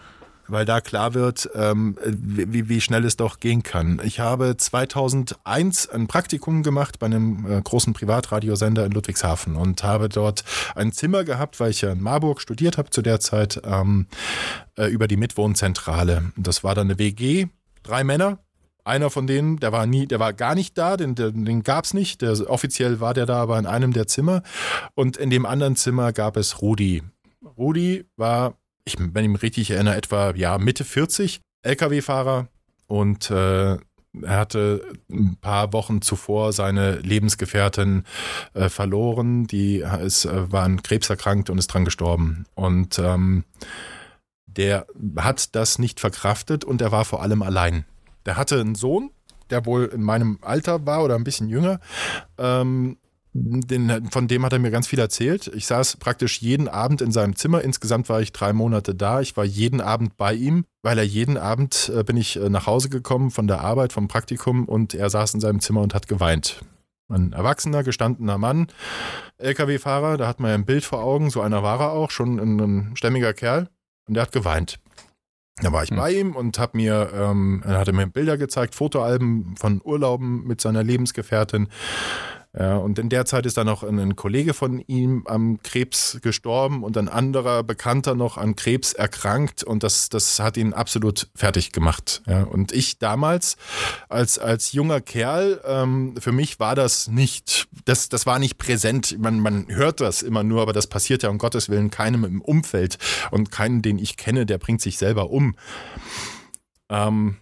[0.48, 4.00] weil da klar wird, ähm, wie, wie schnell es doch gehen kann.
[4.04, 10.08] Ich habe 2001 ein Praktikum gemacht bei einem äh, großen Privatradiosender in Ludwigshafen und habe
[10.08, 10.42] dort
[10.74, 14.06] ein Zimmer gehabt, weil ich ja in Marburg studiert habe zu der Zeit, ähm,
[14.76, 16.32] äh, über die Mitwohnzentrale.
[16.36, 17.46] Das war dann eine WG,
[17.84, 18.40] drei Männer.
[18.84, 21.84] Einer von denen, der war nie, der war gar nicht da, den, den, den gab
[21.84, 22.22] es nicht.
[22.22, 24.42] Der, offiziell war der da aber in einem der Zimmer.
[24.94, 27.02] Und in dem anderen Zimmer gab es Rudi.
[27.56, 32.48] Rudi war ich, wenn ich mich richtig erinnere, etwa ja, Mitte 40, Lkw-Fahrer
[32.86, 33.78] und äh,
[34.22, 38.04] Er hatte ein paar Wochen zuvor seine Lebensgefährtin
[38.54, 39.46] äh, verloren.
[39.46, 42.46] Die ist, äh, war an Krebs erkrankt und ist dran gestorben.
[42.54, 43.44] Und ähm,
[44.46, 47.84] der hat das nicht verkraftet und er war vor allem allein.
[48.30, 49.10] Der hatte einen Sohn,
[49.50, 51.80] der wohl in meinem Alter war oder ein bisschen jünger.
[52.38, 52.96] Ähm,
[53.32, 55.50] den, von dem hat er mir ganz viel erzählt.
[55.52, 57.62] Ich saß praktisch jeden Abend in seinem Zimmer.
[57.62, 59.20] Insgesamt war ich drei Monate da.
[59.20, 62.68] Ich war jeden Abend bei ihm, weil er jeden Abend äh, bin ich äh, nach
[62.68, 66.06] Hause gekommen von der Arbeit, vom Praktikum und er saß in seinem Zimmer und hat
[66.06, 66.64] geweint.
[67.08, 68.68] Ein erwachsener, gestandener Mann,
[69.38, 72.38] LKW-Fahrer, da hat man ja ein Bild vor Augen, so einer war er auch, schon
[72.38, 73.68] ein, ein stämmiger Kerl
[74.06, 74.78] und der hat geweint.
[75.56, 75.96] Da war ich Hm.
[75.96, 80.60] bei ihm und hab mir, ähm, er hatte mir Bilder gezeigt, Fotoalben von Urlauben mit
[80.60, 81.68] seiner Lebensgefährtin.
[82.58, 86.18] Ja, und in der Zeit ist dann noch ein, ein Kollege von ihm am Krebs
[86.20, 91.28] gestorben und ein anderer Bekannter noch an Krebs erkrankt und das, das hat ihn absolut
[91.36, 92.22] fertig gemacht.
[92.26, 93.56] Ja, und ich damals
[94.08, 99.16] als, als junger Kerl, ähm, für mich war das nicht, das, das war nicht präsent.
[99.20, 102.40] Man, man hört das immer nur, aber das passiert ja um Gottes Willen keinem im
[102.40, 102.98] Umfeld
[103.30, 105.54] und keinen, den ich kenne, der bringt sich selber um.
[106.88, 107.36] Ähm,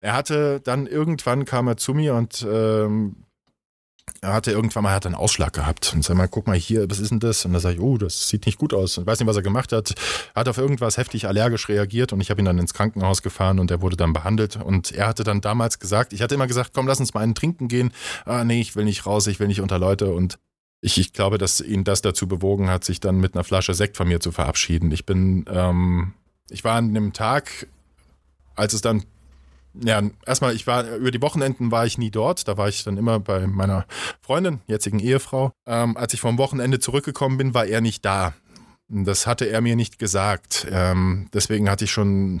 [0.00, 3.24] er hatte dann irgendwann kam er zu mir und ähm,
[4.20, 6.98] er hatte irgendwann mal hat einen Ausschlag gehabt und sag mal, guck mal hier, was
[6.98, 7.44] ist denn das?
[7.44, 8.98] Und da sage ich, oh, das sieht nicht gut aus.
[8.98, 9.94] Ich weiß nicht, was er gemacht hat.
[10.34, 13.58] Er hat auf irgendwas heftig allergisch reagiert und ich habe ihn dann ins Krankenhaus gefahren
[13.58, 14.56] und er wurde dann behandelt.
[14.56, 17.34] Und er hatte dann damals gesagt, ich hatte immer gesagt, komm, lass uns mal einen
[17.34, 17.92] trinken gehen.
[18.24, 20.12] Ah, nee, ich will nicht raus, ich will nicht unter Leute.
[20.12, 20.38] Und
[20.80, 23.96] ich, ich glaube, dass ihn das dazu bewogen hat, sich dann mit einer Flasche Sekt
[23.96, 24.90] von mir zu verabschieden.
[24.90, 26.14] Ich bin, ähm,
[26.50, 27.68] ich war an dem Tag,
[28.56, 29.04] als es dann
[29.82, 32.48] ja, erstmal, ich war, über die Wochenenden war ich nie dort.
[32.48, 33.86] Da war ich dann immer bei meiner
[34.20, 35.52] Freundin, jetzigen Ehefrau.
[35.66, 38.34] Ähm, als ich vom Wochenende zurückgekommen bin, war er nicht da.
[38.88, 40.66] Das hatte er mir nicht gesagt.
[40.70, 42.40] Ähm, deswegen hatte ich schon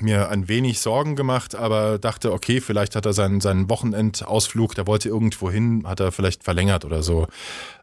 [0.00, 4.86] mir ein wenig Sorgen gemacht, aber dachte, okay, vielleicht hat er seinen, seinen Wochenendausflug, der
[4.86, 7.26] wollte irgendwo hin, hat er vielleicht verlängert oder so.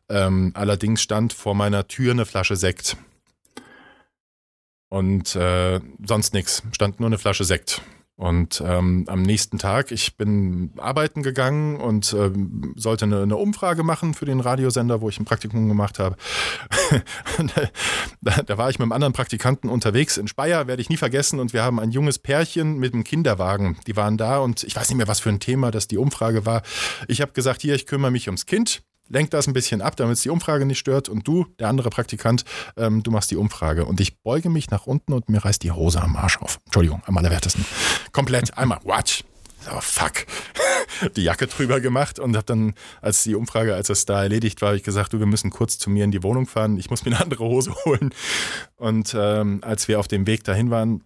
[0.09, 2.97] Ähm, allerdings stand vor meiner Tür eine Flasche Sekt.
[4.89, 7.81] Und äh, sonst nichts, stand nur eine Flasche Sekt.
[8.19, 13.81] Und ähm, am nächsten Tag, ich bin arbeiten gegangen und ähm, sollte eine, eine Umfrage
[13.83, 16.17] machen für den Radiosender, wo ich ein Praktikum gemacht habe.
[17.55, 17.67] Äh,
[18.21, 21.39] da, da war ich mit einem anderen Praktikanten unterwegs in Speyer, werde ich nie vergessen.
[21.39, 23.77] Und wir haben ein junges Pärchen mit einem Kinderwagen.
[23.87, 26.45] Die waren da und ich weiß nicht mehr, was für ein Thema das die Umfrage
[26.45, 26.63] war.
[27.07, 28.81] Ich habe gesagt, hier, ich kümmere mich ums Kind.
[29.09, 31.09] Lenk das ein bisschen ab, damit es die Umfrage nicht stört.
[31.09, 32.45] Und du, der andere Praktikant,
[32.77, 33.85] ähm, du machst die Umfrage.
[33.85, 36.59] Und ich beuge mich nach unten und mir reißt die Hose am Arsch auf.
[36.65, 37.65] Entschuldigung, am allerwertesten.
[38.11, 38.57] Komplett.
[38.57, 39.23] Einmal, watch.
[39.75, 40.25] Oh, fuck.
[41.15, 44.69] Die Jacke drüber gemacht und habe dann, als die Umfrage, als das da erledigt war,
[44.69, 46.77] hab ich gesagt, du, wir müssen kurz zu mir in die Wohnung fahren.
[46.77, 48.13] Ich muss mir eine andere Hose holen.
[48.77, 51.03] Und ähm, als wir auf dem Weg dahin waren,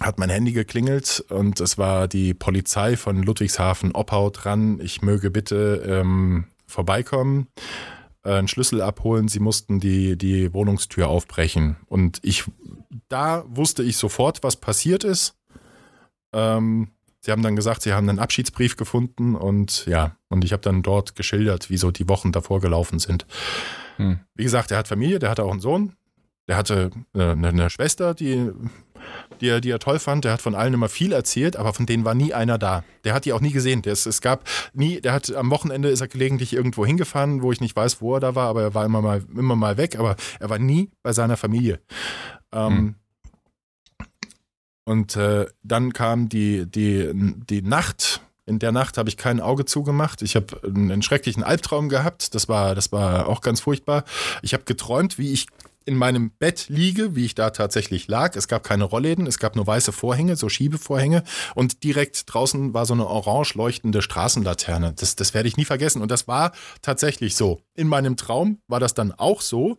[0.00, 4.80] hat mein Handy geklingelt und es war die Polizei von Ludwigshafen Oppau dran.
[4.82, 7.48] Ich möge bitte ähm, vorbeikommen,
[8.24, 9.28] äh, einen Schlüssel abholen.
[9.28, 11.76] Sie mussten die, die Wohnungstür aufbrechen.
[11.86, 12.44] Und ich,
[13.08, 15.36] da wusste ich sofort, was passiert ist.
[16.32, 16.88] Ähm,
[17.20, 20.82] sie haben dann gesagt, sie haben einen Abschiedsbrief gefunden und ja, und ich habe dann
[20.82, 23.26] dort geschildert, wie so die Wochen davor gelaufen sind.
[23.96, 24.20] Hm.
[24.34, 25.94] Wie gesagt, er hat Familie, der hatte auch einen Sohn,
[26.48, 28.50] der hatte eine, eine Schwester, die,
[29.40, 30.24] die, er, die er toll fand.
[30.24, 32.84] Der hat von allen immer viel erzählt, aber von denen war nie einer da.
[33.04, 33.82] Der hat die auch nie gesehen.
[33.82, 37.52] Der ist, es gab nie, der hat am Wochenende ist er gelegentlich irgendwo hingefahren, wo
[37.52, 39.98] ich nicht weiß, wo er da war, aber er war immer mal, immer mal weg,
[39.98, 41.80] aber er war nie bei seiner Familie.
[42.52, 42.94] Ähm, Hm.
[44.84, 48.20] Und äh, dann kam die, die, die Nacht.
[48.46, 50.22] In der Nacht habe ich kein Auge zugemacht.
[50.22, 52.34] Ich habe einen schrecklichen Albtraum gehabt.
[52.34, 54.04] Das war, das war auch ganz furchtbar.
[54.42, 55.46] Ich habe geträumt, wie ich
[55.84, 58.36] in meinem Bett liege, wie ich da tatsächlich lag.
[58.36, 61.24] Es gab keine Rollläden, es gab nur weiße Vorhänge, so Schiebevorhänge.
[61.54, 64.94] Und direkt draußen war so eine orange leuchtende Straßenlaterne.
[64.96, 66.02] Das, das werde ich nie vergessen.
[66.02, 67.60] Und das war tatsächlich so.
[67.74, 69.78] In meinem Traum war das dann auch so.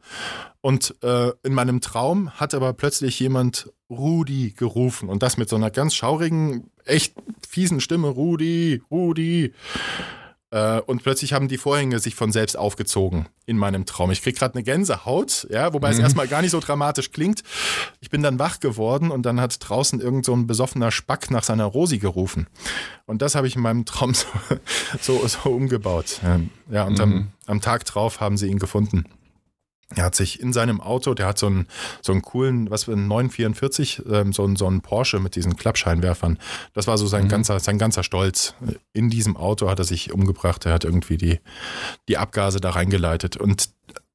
[0.62, 5.10] Und äh, in meinem Traum hat aber plötzlich jemand Rudi gerufen.
[5.10, 7.16] Und das mit so einer ganz schaurigen, echt
[7.48, 8.08] fiesen Stimme.
[8.08, 9.54] Rudi, Rudi.
[10.54, 14.12] Äh, und plötzlich haben die Vorhänge sich von selbst aufgezogen in meinem Traum.
[14.12, 16.04] Ich krieg gerade eine Gänsehaut, ja, wobei es Mhm.
[16.04, 17.42] erstmal gar nicht so dramatisch klingt.
[18.02, 21.44] Ich bin dann wach geworden und dann hat draußen irgend so ein besoffener Spack nach
[21.44, 22.46] seiner Rosi gerufen.
[23.08, 24.28] Und das habe ich in meinem Traum so,
[25.02, 26.20] so, so umgebaut.
[26.24, 27.02] Ähm, Ja, und Mhm.
[27.02, 29.06] am, am Tag drauf haben sie ihn gefunden.
[29.96, 31.68] Er hat sich in seinem Auto, der hat so einen,
[32.02, 35.56] so einen coolen, was für einen 944, ähm, so, einen, so einen Porsche mit diesen
[35.56, 36.40] Klappscheinwerfern.
[36.74, 37.30] Das war so sein, Mhm.
[37.30, 38.56] ganzer, sein ganzer Stolz.
[38.94, 40.66] In diesem Auto hat er sich umgebracht.
[40.66, 41.40] Er hat irgendwie die,
[42.08, 43.38] die Abgase da reingeleitet.
[43.38, 43.70] Und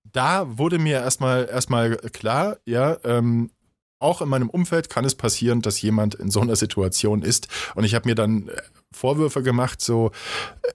[0.05, 3.51] da wurde mir erstmal erstmal klar, ja, ähm,
[4.01, 7.49] auch in meinem Umfeld kann es passieren, dass jemand in so einer Situation ist.
[7.75, 8.49] Und ich habe mir dann
[8.93, 10.13] Vorwürfe gemacht, so,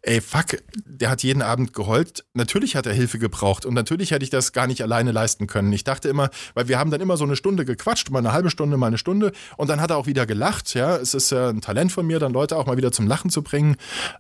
[0.04, 2.26] ey, fuck, der hat jeden Abend geheult.
[2.34, 5.74] Natürlich hat er Hilfe gebraucht und natürlich hätte ich das gar nicht alleine leisten können.
[5.74, 8.52] Ich dachte immer, weil wir haben dann immer so eine Stunde gequatscht, mal eine halbe
[8.52, 10.74] Stunde, mal eine Stunde und dann hat er auch wieder gelacht.
[10.76, 13.32] Ja, es ist ja ein Talent von mir, dann Leute auch mal wieder zum Lachen
[13.32, 13.78] zu bringen.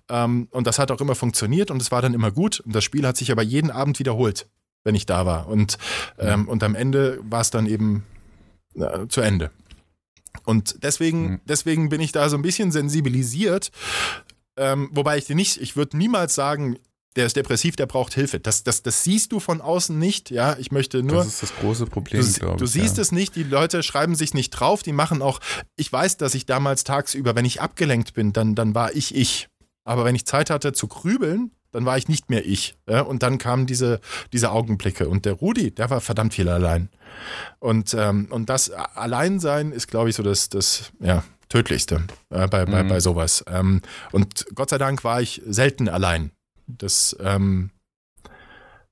[0.10, 2.62] Ähm, und das hat auch immer funktioniert und es war dann immer gut.
[2.62, 4.48] Und das Spiel hat sich aber jeden Abend wiederholt,
[4.84, 5.48] wenn ich da war.
[5.48, 5.78] Und,
[6.18, 8.04] ähm, und am Ende war es dann eben
[8.76, 9.52] äh, zu Ende.
[10.46, 11.41] Und deswegen, Mhm.
[11.46, 13.72] deswegen bin ich da so ein bisschen sensibilisiert.
[14.58, 16.78] Ähm, wobei ich dir nicht, ich würde niemals sagen,
[17.15, 18.39] der ist depressiv, der braucht Hilfe.
[18.39, 20.32] Das, das, das siehst du von außen nicht.
[20.32, 21.17] Ja, ich möchte nur.
[21.17, 22.60] Das ist das große Problem, Du, glaube ich.
[22.60, 23.02] du siehst ja.
[23.04, 25.39] es nicht, die Leute schreiben sich nicht drauf, die machen auch,
[25.76, 29.48] ich weiß, dass ich damals tagsüber, wenn ich abgelenkt bin, dann, dann war ich ich.
[29.86, 32.76] Aber wenn ich Zeit hatte zu grübeln, dann war ich nicht mehr ich.
[32.88, 33.02] Ja?
[33.02, 34.00] Und dann kamen diese,
[34.32, 35.10] diese Augenblicke.
[35.10, 36.90] Und der Rudi, der war verdammt viel allein.
[37.60, 42.66] Und, ähm, und das Alleinsein ist, glaube ich, so das, das ja, Tödlichste äh, bei,
[42.66, 42.88] bei, Mhm.
[42.88, 43.44] bei sowas.
[43.48, 43.82] Ähm,
[44.12, 46.32] und Gott sei Dank war ich selten allein.
[46.68, 47.72] Das, ähm,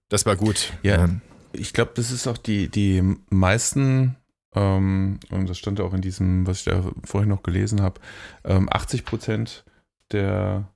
[0.10, 0.74] das war gut.
[0.84, 1.10] Ja.
[1.54, 4.16] Ich glaube, das ist auch die, die meisten,
[4.56, 8.00] ähm, und das stand auch in diesem, was ich da vorhin noch gelesen habe,
[8.44, 9.64] ähm, 80 Prozent
[10.12, 10.68] der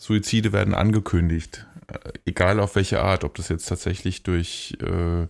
[0.00, 1.66] Suizide werden angekündigt.
[1.88, 5.26] Äh, egal auf welche Art, ob das jetzt tatsächlich durch äh,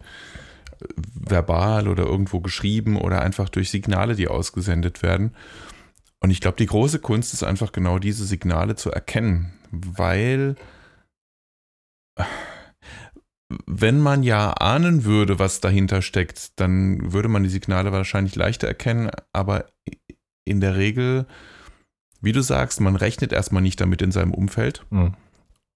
[1.14, 5.34] verbal oder irgendwo geschrieben oder einfach durch Signale, die ausgesendet werden.
[6.20, 10.56] Und ich glaube, die große Kunst ist einfach genau diese Signale zu erkennen, weil
[13.66, 18.68] wenn man ja ahnen würde, was dahinter steckt, dann würde man die Signale wahrscheinlich leichter
[18.68, 19.70] erkennen, aber
[20.44, 21.26] in der Regel,
[22.20, 25.14] wie du sagst, man rechnet erstmal nicht damit in seinem Umfeld Mhm.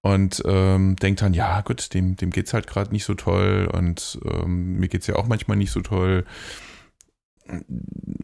[0.01, 3.69] und ähm, denkt dann, ja gut, dem, dem geht es halt gerade nicht so toll
[3.71, 6.25] und ähm, mir geht es ja auch manchmal nicht so toll.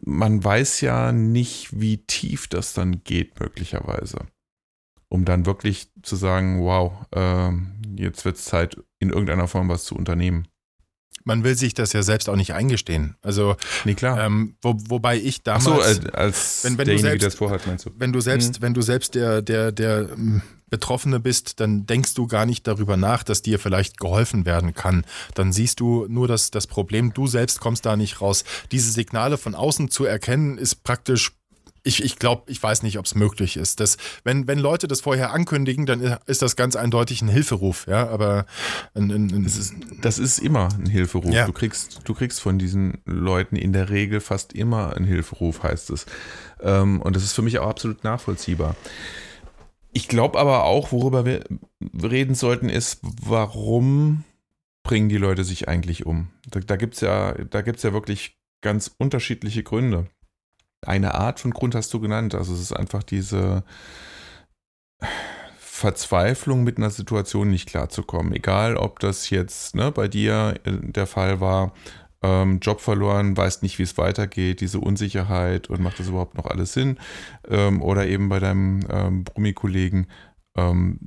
[0.04, 4.26] Man weiß ja nicht, wie tief das dann geht, möglicherweise.
[5.08, 9.84] Um dann wirklich zu sagen, wow, ähm, jetzt wird es Zeit, in irgendeiner Form was
[9.84, 10.46] zu unternehmen.
[11.30, 13.14] Man will sich das ja selbst auch nicht eingestehen.
[13.22, 14.18] Also, Nee, klar.
[14.24, 15.64] ähm, wo, wobei ich Ach damals.
[15.64, 17.90] so, als, als wenn- wenn du derjenige, selbst- der es vorhat, meinst du?
[17.96, 18.62] wenn du selbst, Mhm.
[18.62, 22.96] wenn du selbst der, der, der ähm, Betroffene bist, dann denkst du gar nicht darüber
[22.96, 25.04] nach, dass dir vielleicht geholfen werden kann.
[25.34, 28.44] Dann siehst du nur das, das Problem, du selbst kommst da nicht raus.
[28.72, 31.32] Diese Signale von außen zu erkennen, ist praktisch.
[31.82, 33.80] Ich, ich glaube, ich weiß nicht, ob es möglich ist.
[33.80, 38.08] Das, wenn, wenn Leute das vorher ankündigen, dann ist das ganz eindeutig ein Hilferuf, ja.
[38.08, 38.46] Aber
[38.94, 41.32] ein, ein, ein, Das ist, das ist immer ein Hilferuf.
[41.32, 41.46] Ja.
[41.46, 45.90] Du, kriegst, du kriegst von diesen Leuten in der Regel fast immer einen Hilferuf, heißt
[45.90, 46.06] es.
[46.60, 48.76] Ähm, und das ist für mich auch absolut nachvollziehbar.
[49.92, 51.44] Ich glaube aber auch, worüber wir
[51.80, 54.24] reden sollten, ist, warum
[54.82, 56.28] bringen die Leute sich eigentlich um?
[56.48, 60.06] Da, da gibt es ja, da gibt's ja wirklich ganz unterschiedliche Gründe.
[60.86, 62.34] Eine Art von Grund hast du genannt.
[62.34, 63.64] Also es ist einfach diese
[65.58, 68.34] Verzweiflung, mit einer Situation nicht klarzukommen.
[68.34, 71.72] Egal, ob das jetzt ne, bei dir äh, der Fall war,
[72.22, 76.44] ähm, Job verloren, weißt nicht, wie es weitergeht, diese Unsicherheit und macht das überhaupt noch
[76.44, 76.98] alles Sinn?
[77.48, 80.06] Ähm, oder eben bei deinem ähm, Brummi-Kollegen,
[80.54, 80.98] ähm,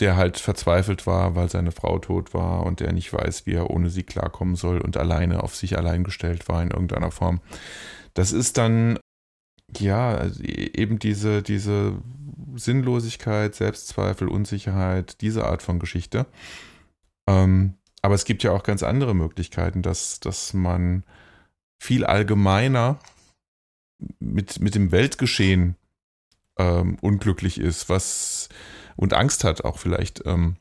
[0.00, 3.70] der halt verzweifelt war, weil seine Frau tot war und der nicht weiß, wie er
[3.70, 7.40] ohne sie klarkommen soll und alleine auf sich allein gestellt war in irgendeiner Form.
[8.14, 8.98] Das ist dann
[9.76, 12.00] ja, also e- eben diese, diese
[12.56, 16.26] Sinnlosigkeit, Selbstzweifel, Unsicherheit, diese Art von Geschichte.
[17.28, 21.04] Ähm, aber es gibt ja auch ganz andere Möglichkeiten, dass, dass man
[21.80, 22.98] viel allgemeiner
[24.18, 25.76] mit, mit dem Weltgeschehen
[26.58, 28.48] ähm, unglücklich ist, was
[28.96, 30.26] und Angst hat auch vielleicht.
[30.26, 30.56] Ähm,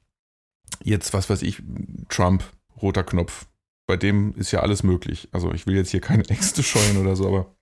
[0.84, 1.64] jetzt, was weiß ich,
[2.10, 2.44] Trump,
[2.82, 3.48] roter Knopf,
[3.88, 5.30] bei dem ist ja alles möglich.
[5.32, 7.56] Also ich will jetzt hier keine Ängste scheuen oder so, aber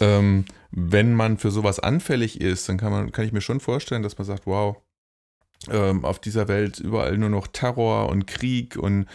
[0.00, 4.02] ähm, wenn man für sowas anfällig ist, dann kann, man, kann ich mir schon vorstellen,
[4.02, 4.76] dass man sagt, wow,
[5.70, 9.06] ähm, auf dieser Welt überall nur noch Terror und Krieg und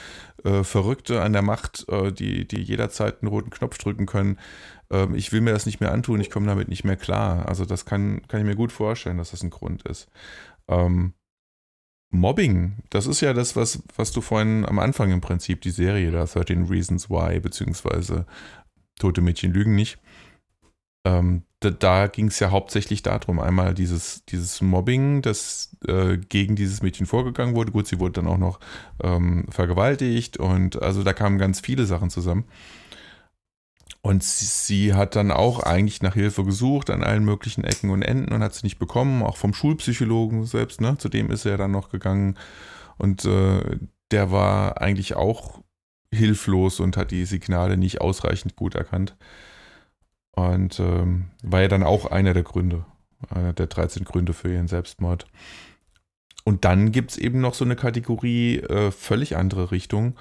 [0.43, 4.39] äh, Verrückte an der Macht, äh, die, die jederzeit einen roten Knopf drücken können.
[4.89, 7.47] Ähm, ich will mir das nicht mehr antun, ich komme damit nicht mehr klar.
[7.47, 10.07] Also das kann, kann ich mir gut vorstellen, dass das ein Grund ist.
[10.67, 11.13] Ähm,
[12.11, 16.09] Mobbing, das ist ja das, was, was du vorhin am Anfang im Prinzip, die Serie
[16.09, 18.25] da, 13 Reasons Why, beziehungsweise
[18.97, 19.99] Tote Mädchen lügen nicht,
[21.09, 26.55] ähm, da, da ging es ja hauptsächlich darum, einmal dieses, dieses Mobbing, das äh, gegen
[26.55, 27.71] dieses Mädchen vorgegangen wurde.
[27.71, 28.59] Gut, sie wurde dann auch noch
[29.03, 32.45] ähm, vergewaltigt und also da kamen ganz viele Sachen zusammen.
[34.01, 38.01] Und sie, sie hat dann auch eigentlich nach Hilfe gesucht an allen möglichen Ecken und
[38.01, 40.97] Enden und hat sie nicht bekommen, auch vom Schulpsychologen selbst, ne?
[40.97, 42.37] Zu dem ist er dann noch gegangen.
[42.97, 43.79] Und äh,
[44.11, 45.59] der war eigentlich auch
[46.13, 49.17] hilflos und hat die Signale nicht ausreichend gut erkannt.
[50.47, 52.85] Und ähm, war ja dann auch einer der Gründe,
[53.29, 55.25] Einer der 13 Gründe für ihren Selbstmord.
[56.45, 60.17] Und dann gibt es eben noch so eine Kategorie, äh, völlig andere Richtung,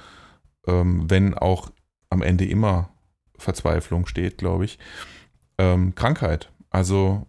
[0.67, 1.71] ähm, wenn auch
[2.11, 2.91] am Ende immer
[3.39, 4.79] Verzweiflung steht, glaube ich.
[5.59, 6.51] Ähm, Krankheit.
[6.71, 7.27] Also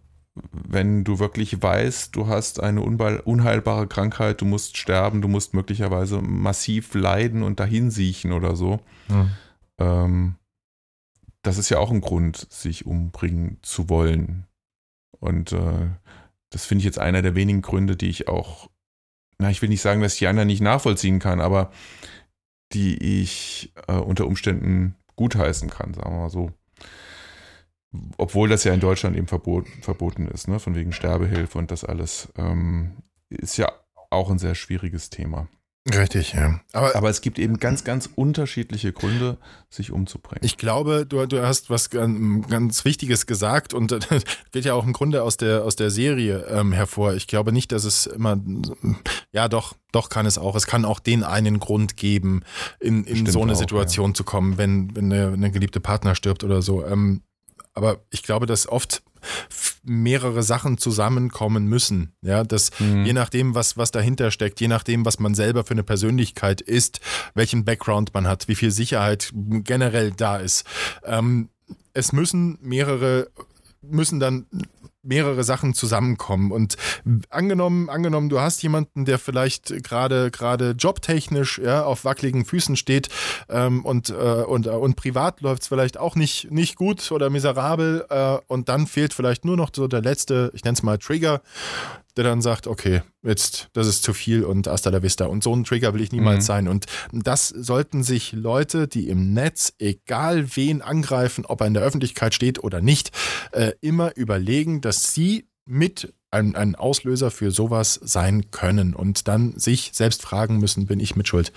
[0.52, 6.22] wenn du wirklich weißt, du hast eine unheilbare Krankheit, du musst sterben, du musst möglicherweise
[6.22, 8.80] massiv leiden und dahin siechen oder so.
[9.08, 9.30] Hm.
[9.78, 10.36] Ähm,
[11.42, 14.46] das ist ja auch ein Grund, sich umbringen zu wollen.
[15.20, 15.90] Und äh,
[16.50, 18.70] das finde ich jetzt einer der wenigen Gründe, die ich auch,
[19.38, 21.72] na, ich will nicht sagen, dass ich die anderen nicht nachvollziehen kann, aber
[22.74, 26.52] die ich äh, unter Umständen gutheißen kann, sagen wir mal so.
[28.18, 30.60] Obwohl das ja in Deutschland eben verbot, verboten ist, ne?
[30.60, 32.32] von wegen Sterbehilfe und das alles.
[32.38, 32.98] Ähm,
[33.30, 33.72] ist ja
[34.12, 35.48] auch ein sehr schwieriges Thema.
[35.96, 36.60] Richtig, ja.
[36.74, 39.38] Aber, Aber, es gibt eben ganz, ganz unterschiedliche Gründe,
[39.70, 40.44] sich umzubringen.
[40.44, 44.94] Ich glaube, du, du hast was ganz Wichtiges gesagt und das geht ja auch im
[44.94, 47.14] Grunde aus der, aus der Serie ähm, hervor.
[47.14, 48.40] Ich glaube nicht, dass es immer,
[49.32, 50.56] ja doch, doch kann es auch.
[50.56, 52.44] Es kann auch den einen Grund geben,
[52.80, 54.16] in, in so eine auch, Situation ja.
[54.16, 56.86] zu kommen, wenn, wenn eine, eine geliebte Partner stirbt oder so.
[56.86, 57.22] Ähm,
[57.74, 59.02] aber ich glaube, dass oft
[59.90, 62.14] mehrere Sachen zusammenkommen müssen.
[62.22, 63.06] Ja, dass mhm.
[63.06, 67.02] je nachdem, was, was dahinter steckt, je nachdem, was man selber für eine Persönlichkeit ist,
[67.34, 70.66] welchen Background man hat, wie viel Sicherheit generell da ist.
[71.04, 71.50] Ähm,
[71.94, 73.30] es müssen mehrere
[73.82, 74.46] müssen dann
[75.10, 76.52] mehrere Sachen zusammenkommen.
[76.52, 76.78] Und
[77.30, 83.10] angenommen, angenommen, du hast jemanden, der vielleicht gerade gerade jobtechnisch ja, auf wackeligen Füßen steht
[83.50, 87.30] ähm, und, äh, und, äh, und privat läuft es vielleicht auch nicht, nicht gut oder
[87.30, 90.98] miserabel äh, und dann fehlt vielleicht nur noch so der letzte, ich nenne es mal
[90.98, 91.42] Trigger,
[92.18, 95.26] der dann sagt, okay, jetzt, das ist zu viel und hasta la vista.
[95.26, 96.48] Und so ein Trigger will ich niemals mhm.
[96.48, 96.68] sein.
[96.68, 101.84] Und das sollten sich Leute, die im Netz, egal wen angreifen, ob er in der
[101.84, 103.12] Öffentlichkeit steht oder nicht,
[103.52, 109.58] äh, immer überlegen, dass sie mit ein, ein Auslöser für sowas sein können und dann
[109.58, 111.52] sich selbst fragen müssen, bin ich mit Schuld,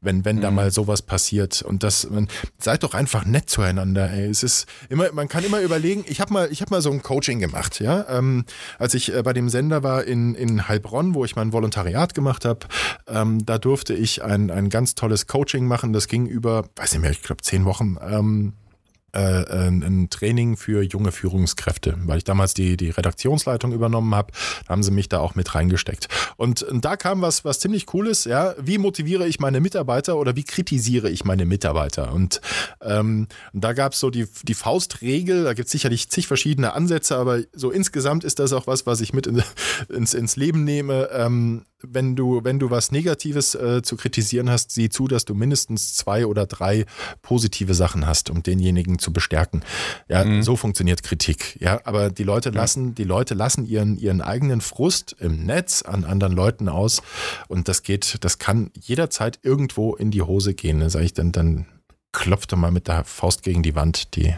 [0.00, 0.40] wenn, wenn mhm.
[0.42, 1.62] da mal sowas passiert.
[1.62, 4.10] Und das, man, seid doch einfach nett zueinander.
[4.10, 4.28] Ey.
[4.28, 7.02] Es ist immer, man kann immer überlegen, ich habe mal, ich habe mal so ein
[7.02, 8.06] Coaching gemacht, ja.
[8.08, 8.44] Ähm,
[8.78, 12.44] als ich äh, bei dem Sender war in, in Heilbronn, wo ich mein Volontariat gemacht
[12.44, 12.66] habe,
[13.06, 15.92] ähm, da durfte ich ein, ein ganz tolles Coaching machen.
[15.92, 17.96] Das ging über, weiß nicht mehr, ich glaube zehn Wochen.
[18.02, 18.67] Ähm, äh,
[19.12, 24.32] ein Training für junge Führungskräfte, weil ich damals die, die Redaktionsleitung übernommen habe,
[24.68, 26.08] haben sie mich da auch mit reingesteckt.
[26.36, 30.44] Und da kam was, was ziemlich cooles, ja, wie motiviere ich meine Mitarbeiter oder wie
[30.44, 32.12] kritisiere ich meine Mitarbeiter?
[32.12, 32.40] Und
[32.82, 37.16] ähm, da gab es so die, die Faustregel, da gibt es sicherlich zig verschiedene Ansätze,
[37.16, 39.42] aber so insgesamt ist das auch was, was ich mit in,
[39.88, 41.08] ins, ins Leben nehme.
[41.12, 45.34] Ähm, wenn du, wenn du was Negatives äh, zu kritisieren hast, sieh zu, dass du
[45.34, 46.86] mindestens zwei oder drei
[47.22, 49.62] positive Sachen hast, um denjenigen zu bestärken.
[50.08, 50.42] Ja, mhm.
[50.42, 51.56] so funktioniert Kritik.
[51.60, 56.04] Ja, aber die Leute lassen, die Leute lassen ihren, ihren eigenen Frust im Netz an
[56.04, 57.02] anderen Leuten aus.
[57.46, 60.80] Und das geht, das kann jederzeit irgendwo in die Hose gehen.
[60.80, 61.66] Dann sage ich dann, dann
[62.12, 64.34] klopft er mal mit der Faust gegen die Wand, die,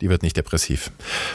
[0.00, 0.90] die wird nicht depressiv.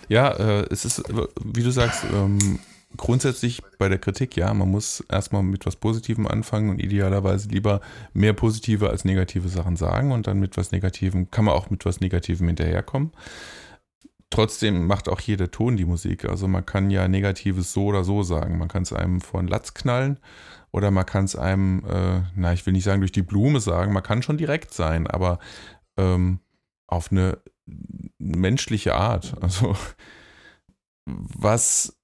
[0.10, 1.04] Ja, äh, es ist,
[1.44, 2.60] wie du sagst, ähm,
[2.98, 7.82] grundsätzlich bei der Kritik, ja, man muss erstmal mit was Positivem anfangen und idealerweise lieber
[8.14, 11.86] mehr positive als negative Sachen sagen und dann mit was Negativem, kann man auch mit
[11.86, 13.12] was Negativem hinterherkommen.
[14.30, 16.26] Trotzdem macht auch jeder Ton die Musik.
[16.26, 18.58] Also man kann ja Negatives so oder so sagen.
[18.58, 20.20] Man kann es einem vor den Latz knallen
[20.72, 23.94] oder man kann es einem, äh, na, ich will nicht sagen durch die Blume sagen,
[23.94, 25.40] man kann schon direkt sein, aber
[25.96, 26.40] ähm,
[26.88, 27.40] auf eine
[28.18, 29.36] menschliche Art.
[29.42, 29.76] Also
[31.06, 31.97] was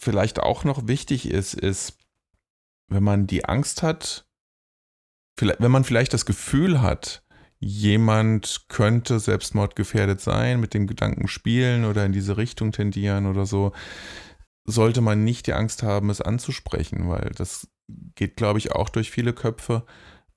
[0.00, 1.98] vielleicht auch noch wichtig ist, ist,
[2.88, 4.26] wenn man die Angst hat,
[5.38, 7.22] wenn man vielleicht das Gefühl hat,
[7.58, 13.72] jemand könnte selbstmordgefährdet sein, mit dem Gedanken spielen oder in diese Richtung tendieren oder so,
[14.64, 17.68] sollte man nicht die Angst haben, es anzusprechen, weil das
[18.14, 19.84] geht, glaube ich, auch durch viele Köpfe.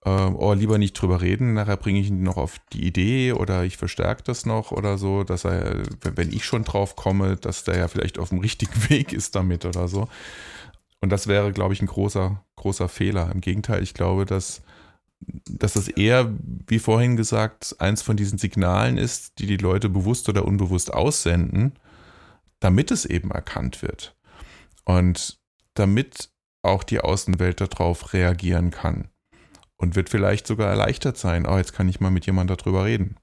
[0.05, 3.63] Ähm, oh, lieber nicht drüber reden, nachher bringe ich ihn noch auf die Idee oder
[3.63, 7.77] ich verstärke das noch oder so, dass er, wenn ich schon drauf komme, dass der
[7.77, 10.09] ja vielleicht auf dem richtigen Weg ist damit oder so.
[10.99, 13.31] Und das wäre, glaube ich, ein großer, großer Fehler.
[13.31, 14.61] Im Gegenteil, ich glaube, dass,
[15.21, 16.33] dass das eher,
[16.67, 21.73] wie vorhin gesagt, eins von diesen Signalen ist, die die Leute bewusst oder unbewusst aussenden,
[22.59, 24.17] damit es eben erkannt wird.
[24.85, 25.39] Und
[25.75, 26.29] damit
[26.61, 29.09] auch die Außenwelt darauf reagieren kann
[29.83, 31.45] und wird vielleicht sogar erleichtert sein.
[31.45, 33.17] Oh, jetzt kann ich mal mit jemandem darüber reden.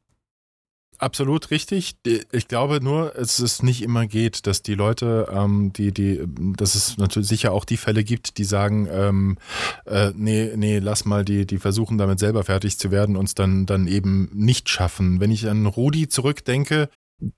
[0.98, 1.96] Absolut richtig.
[2.30, 6.20] Ich glaube nur, es nicht immer geht, dass die Leute, ähm, die, die,
[6.58, 9.38] dass es natürlich sicher auch die Fälle gibt, die sagen, ähm,
[9.86, 13.64] äh, nee, nee, lass mal, die, die versuchen damit selber fertig zu werden, uns dann,
[13.64, 15.20] dann eben nicht schaffen.
[15.20, 16.90] Wenn ich an Rudi zurückdenke,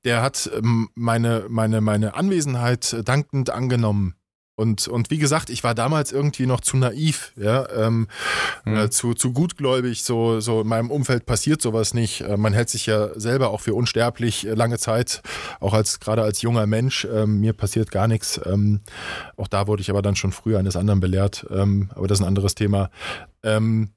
[0.04, 4.16] der hat ähm, meine, meine, meine Anwesenheit dankend angenommen.
[4.55, 8.07] Und, und wie gesagt, ich war damals irgendwie noch zu naiv, ja, ähm,
[8.64, 8.76] Hm.
[8.76, 12.20] äh, zu, zu gutgläubig, so, so in meinem Umfeld passiert sowas nicht.
[12.20, 15.22] Äh, man hält sich ja selber auch für unsterblich äh, lange Zeit,
[15.61, 17.07] auch als gerade als junger Mensch.
[17.11, 18.40] Ähm, mir passiert gar nichts.
[18.44, 18.80] Ähm,
[19.36, 22.22] auch da wurde ich aber dann schon früher eines anderen belehrt, ähm, aber das ist
[22.22, 22.90] ein anderes Thema.
[23.42, 23.90] Ähm,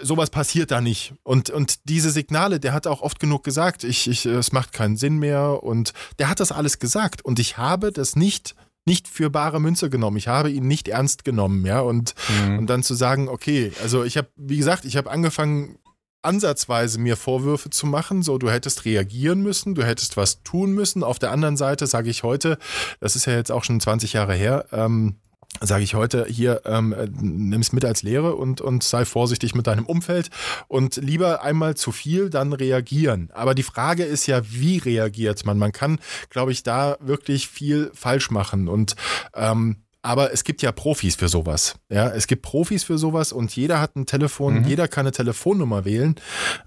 [0.00, 1.14] sowas passiert da nicht.
[1.22, 4.96] Und, und diese Signale, der hat auch oft genug gesagt, ich, ich, es macht keinen
[4.96, 5.62] Sinn mehr.
[5.62, 7.22] Und der hat das alles gesagt.
[7.22, 8.54] Und ich habe das nicht,
[8.84, 10.16] nicht für bare Münze genommen.
[10.16, 11.80] Ich habe ihn nicht ernst genommen, ja.
[11.80, 12.14] Und,
[12.46, 12.58] Mhm.
[12.60, 15.78] und dann zu sagen, okay, also ich habe, wie gesagt, ich habe angefangen,
[16.24, 21.02] ansatzweise mir Vorwürfe zu machen, so du hättest reagieren müssen, du hättest was tun müssen.
[21.02, 22.58] Auf der anderen Seite sage ich heute,
[23.00, 25.16] das ist ja jetzt auch schon 20 Jahre her, ähm,
[25.60, 29.66] sage ich heute hier, ähm, nimm es mit als Lehre und, und sei vorsichtig mit
[29.66, 30.30] deinem Umfeld
[30.68, 33.30] und lieber einmal zu viel, dann reagieren.
[33.32, 35.58] Aber die Frage ist ja, wie reagiert man?
[35.58, 36.00] Man kann,
[36.30, 38.96] glaube ich, da wirklich viel falsch machen und
[39.34, 41.76] ähm, aber es gibt ja Profis für sowas.
[41.88, 44.64] Ja, es gibt Profis für sowas und jeder hat ein Telefon, Mhm.
[44.64, 46.16] jeder kann eine Telefonnummer wählen.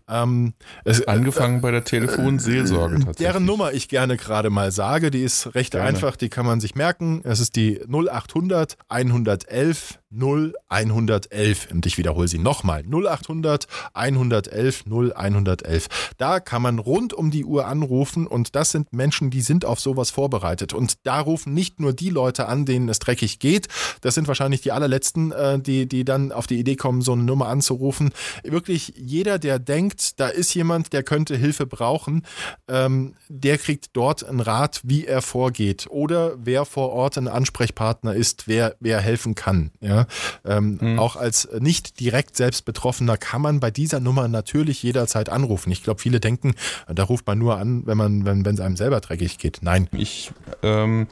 [0.10, 0.54] Ähm,
[0.86, 3.18] es, Angefangen bei der Telefonseelsorge tatsächlich.
[3.18, 5.88] deren Nummer ich gerne gerade mal sage, die ist recht Gerne.
[5.90, 7.22] einfach, die kann man sich merken.
[7.24, 12.84] Es ist die 0800 111 0111 und ich wiederhole sie nochmal.
[12.84, 15.88] 0800 111 0111.
[16.18, 19.80] Da kann man rund um die Uhr anrufen und das sind Menschen, die sind auf
[19.80, 23.68] sowas vorbereitet und da rufen nicht nur die Leute an, denen es dreckig geht.
[24.01, 27.24] Das sind wahrscheinlich die allerletzten, äh, die, die dann auf die Idee kommen, so eine
[27.24, 28.12] Nummer anzurufen.
[28.43, 32.26] Wirklich jeder, der denkt, da ist jemand, der könnte Hilfe brauchen,
[32.68, 38.14] ähm, der kriegt dort einen Rat, wie er vorgeht oder wer vor Ort ein Ansprechpartner
[38.14, 39.72] ist, wer, wer helfen kann.
[39.82, 39.95] Ja?
[40.43, 41.00] Ähm, Mhm.
[41.00, 45.72] Auch als nicht direkt selbst Betroffener kann man bei dieser Nummer natürlich jederzeit anrufen.
[45.72, 46.56] Ich glaube, viele denken,
[46.88, 49.60] da ruft man nur an, wenn man, wenn es einem selber dreckig geht.
[49.62, 49.88] Nein.
[49.91, 50.32] Ich
[50.64, 51.08] ähm,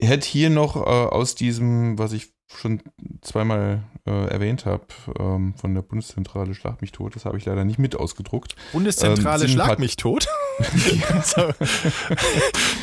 [0.00, 2.82] hätte hier noch äh, aus diesem, was ich schon
[3.22, 4.84] zweimal äh, erwähnt habe,
[5.18, 8.56] ähm, von der Bundeszentrale Schlag mich tot, das habe ich leider nicht mit ausgedruckt.
[8.72, 10.28] Bundeszentrale Ähm, Schlag mich tot.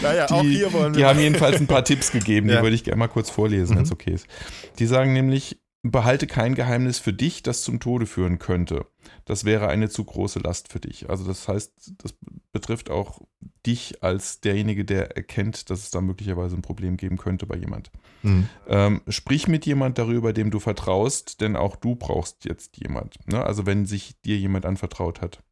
[0.01, 1.07] Naja, auch Die- hier wollen Die wir.
[1.07, 2.57] haben jedenfalls ein paar Tipps gegeben, Ja.
[2.57, 3.93] die würde ich gerne mal kurz vorlesen, wenn es Mhm.
[3.93, 4.27] okay ist.
[4.79, 8.85] Die sagen nämlich, behalte kein Geheimnis für dich, das zum Tode führen könnte.
[9.25, 11.09] Das wäre eine zu große Last für dich.
[11.09, 12.13] Also das heißt, das
[12.51, 13.21] betrifft auch
[13.65, 17.91] dich als derjenige, der erkennt, dass es da möglicherweise ein Problem geben könnte bei jemand.
[18.21, 18.47] Hm.
[18.67, 23.15] Ähm, sprich mit jemand darüber, dem du vertraust, denn auch du brauchst jetzt jemand.
[23.27, 23.43] Ne?
[23.43, 25.43] Also wenn sich dir jemand anvertraut hat.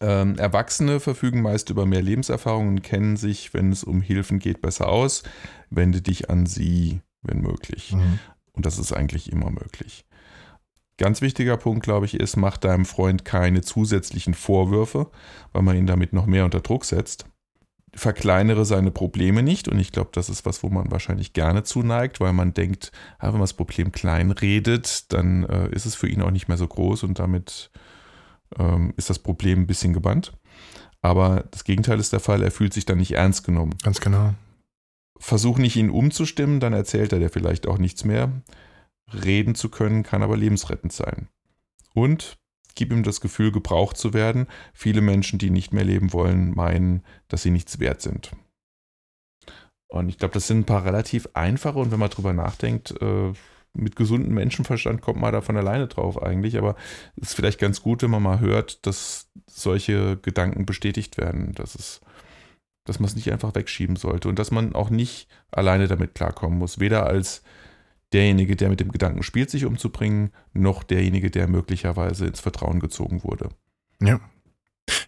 [0.00, 4.60] Ähm, Erwachsene verfügen meist über mehr Lebenserfahrung und kennen sich, wenn es um Hilfen geht,
[4.60, 5.22] besser aus.
[5.70, 7.92] Wende dich an sie, wenn möglich.
[7.92, 8.18] Hm.
[8.52, 10.04] Und das ist eigentlich immer möglich.
[10.98, 15.10] Ganz wichtiger Punkt, glaube ich, ist, mach deinem Freund keine zusätzlichen Vorwürfe,
[15.52, 17.26] weil man ihn damit noch mehr unter Druck setzt.
[17.94, 22.20] Verkleinere seine Probleme nicht und ich glaube, das ist was, wo man wahrscheinlich gerne zuneigt,
[22.20, 26.08] weil man denkt, ah, wenn man das Problem klein redet, dann äh, ist es für
[26.08, 27.70] ihn auch nicht mehr so groß und damit
[28.58, 30.32] ähm, ist das Problem ein bisschen gebannt.
[31.02, 34.34] Aber das Gegenteil ist der Fall, er fühlt sich dann nicht ernst genommen Ganz genau.
[35.18, 38.30] versuch nicht ihn umzustimmen, dann erzählt er dir vielleicht auch nichts mehr.
[39.12, 41.28] Reden zu können kann aber lebensrettend sein.
[41.94, 42.38] Und
[42.74, 44.46] gib ihm das Gefühl, gebraucht zu werden.
[44.72, 48.32] Viele Menschen, die nicht mehr leben wollen, meinen, dass sie nichts wert sind.
[49.88, 53.32] Und ich glaube, das sind ein paar relativ einfache und wenn man drüber nachdenkt, äh,
[53.74, 56.76] mit gesundem Menschenverstand kommt man da von alleine drauf eigentlich, aber
[57.16, 61.74] es ist vielleicht ganz gut, wenn man mal hört, dass solche Gedanken bestätigt werden, dass
[61.74, 62.00] es
[62.84, 66.58] dass man es nicht einfach wegschieben sollte und dass man auch nicht alleine damit klarkommen
[66.58, 66.80] muss.
[66.80, 67.44] Weder als
[68.12, 73.24] derjenige, der mit dem Gedanken spielt, sich umzubringen, noch derjenige, der möglicherweise ins Vertrauen gezogen
[73.24, 73.50] wurde.
[74.00, 74.20] Ja.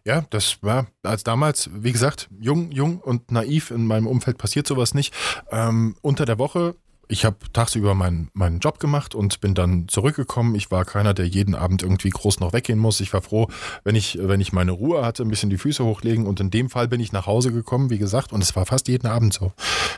[0.04, 3.70] Ja, das war als damals, wie gesagt, jung, jung und naiv.
[3.70, 5.14] In meinem Umfeld passiert sowas nicht.
[5.50, 6.76] Ähm, unter der Woche,
[7.08, 10.54] ich habe tagsüber meinen, meinen Job gemacht und bin dann zurückgekommen.
[10.54, 13.00] Ich war keiner, der jeden Abend irgendwie groß noch weggehen muss.
[13.00, 13.48] Ich war froh,
[13.84, 16.26] wenn ich, wenn ich meine Ruhe hatte, ein bisschen die Füße hochlegen.
[16.26, 18.88] Und in dem Fall bin ich nach Hause gekommen, wie gesagt, und es war fast
[18.88, 19.52] jeden Abend so,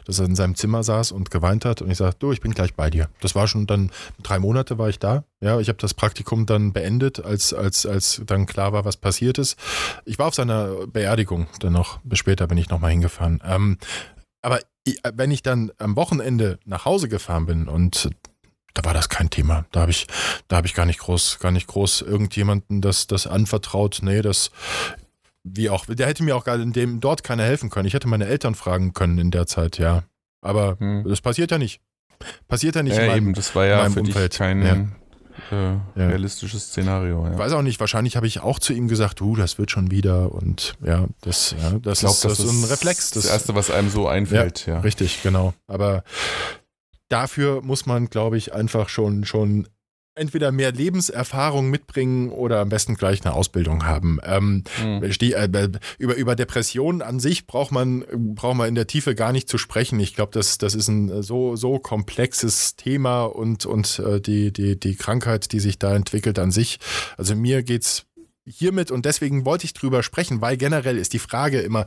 [0.05, 1.83] dass er in seinem Zimmer saß und geweint hat.
[1.83, 3.09] Und ich sagte, du, ich bin gleich bei dir.
[3.21, 3.91] Das war schon dann,
[4.23, 5.25] drei Monate war ich da.
[5.41, 9.39] Ja, ich habe das Praktikum dann beendet, als, als, als dann klar war, was passiert
[9.39, 9.59] ist.
[10.05, 13.43] Ich war auf seiner Beerdigung dann noch, bis später bin ich nochmal hingefahren.
[13.45, 13.79] Ähm,
[14.43, 14.61] aber
[15.15, 18.11] wenn ich dann am Wochenende nach Hause gefahren bin und
[18.75, 19.65] da war das kein Thema.
[19.73, 20.07] Da habe ich,
[20.49, 24.01] da habe ich gar nicht groß, gar nicht groß irgendjemanden das, das anvertraut.
[24.03, 24.51] Nee, das,
[25.45, 27.87] wie auch, der hätte mir auch gar in dem dort keiner helfen können.
[27.89, 30.05] Ich hätte meine Eltern fragen können in der Zeit, ja.
[30.43, 31.05] Aber Hm.
[31.09, 31.81] das passiert ja nicht.
[32.49, 34.33] Passiert ja nicht in ja, meinem, eben, das war in ja für Umfeld.
[34.33, 34.87] dich kein, Ja.
[35.51, 37.27] Äh, realistisches Szenario.
[37.27, 37.39] Ich Ja.
[37.39, 40.33] weiß auch nicht, wahrscheinlich habe ich auch zu ihm gesagt, du, das wird schon wieder
[40.33, 43.11] und ja, das, ja, das, Ich glaube, ist, das ist so ein Reflex.
[43.11, 44.67] das Erste, was einem so einfällt.
[44.67, 45.55] Ja, Richtig, genau.
[45.67, 46.03] Aber
[47.09, 49.69] dafür muss man, glaube ich, einfach schon, schon
[50.17, 54.19] entweder mehr Lebenserfahrung mitbringen oder am besten gleich eine Ausbildung haben.
[54.25, 55.13] Ähm, Hm.
[55.13, 58.05] Steh- äh, über, über Depressionen an sich braucht man,
[58.35, 60.01] braucht man in der Tiefe gar nicht zu sprechen.
[60.01, 64.81] Ich glaube, das, das ist ein so, so komplexes Thema und, und äh, die, die,
[64.81, 66.79] die Krankheit, die sich da entwickelt an sich.
[67.17, 68.07] Also mir geht's
[68.47, 71.85] hiermit und deswegen wollte ich drüber sprechen, weil generell ist die Frage immer äh,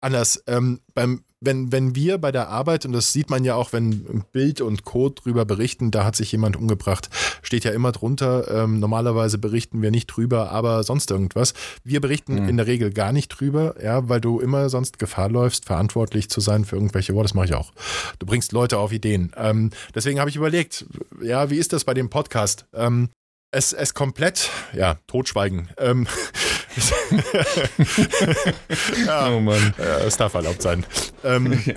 [0.00, 0.42] anders.
[0.46, 4.24] Ähm, beim, wenn, wenn wir bei der Arbeit, und das sieht man ja auch, wenn
[4.32, 7.08] Bild und Code drüber berichten, da hat sich jemand umgebracht,
[7.42, 11.54] steht ja immer drunter, ähm, normalerweise berichten wir nicht drüber, aber sonst irgendwas.
[11.84, 12.48] Wir berichten Mhm.
[12.48, 16.40] in der Regel gar nicht drüber, ja, weil du immer sonst Gefahr läufst, verantwortlich zu
[16.40, 17.72] sein für irgendwelche, oh, das mache ich auch.
[18.18, 19.32] Du bringst Leute auf Ideen.
[19.36, 20.86] Ähm, deswegen habe ich überlegt,
[21.22, 22.66] ja, wie ist das bei dem Podcast?
[22.74, 23.10] Ähm,
[23.50, 25.68] es, es komplett, ja, totschweigen.
[25.78, 26.06] Ähm,
[29.06, 29.74] ja, Oh Mann.
[30.06, 30.84] es darf erlaubt sein.
[31.24, 31.74] Ähm, Ja.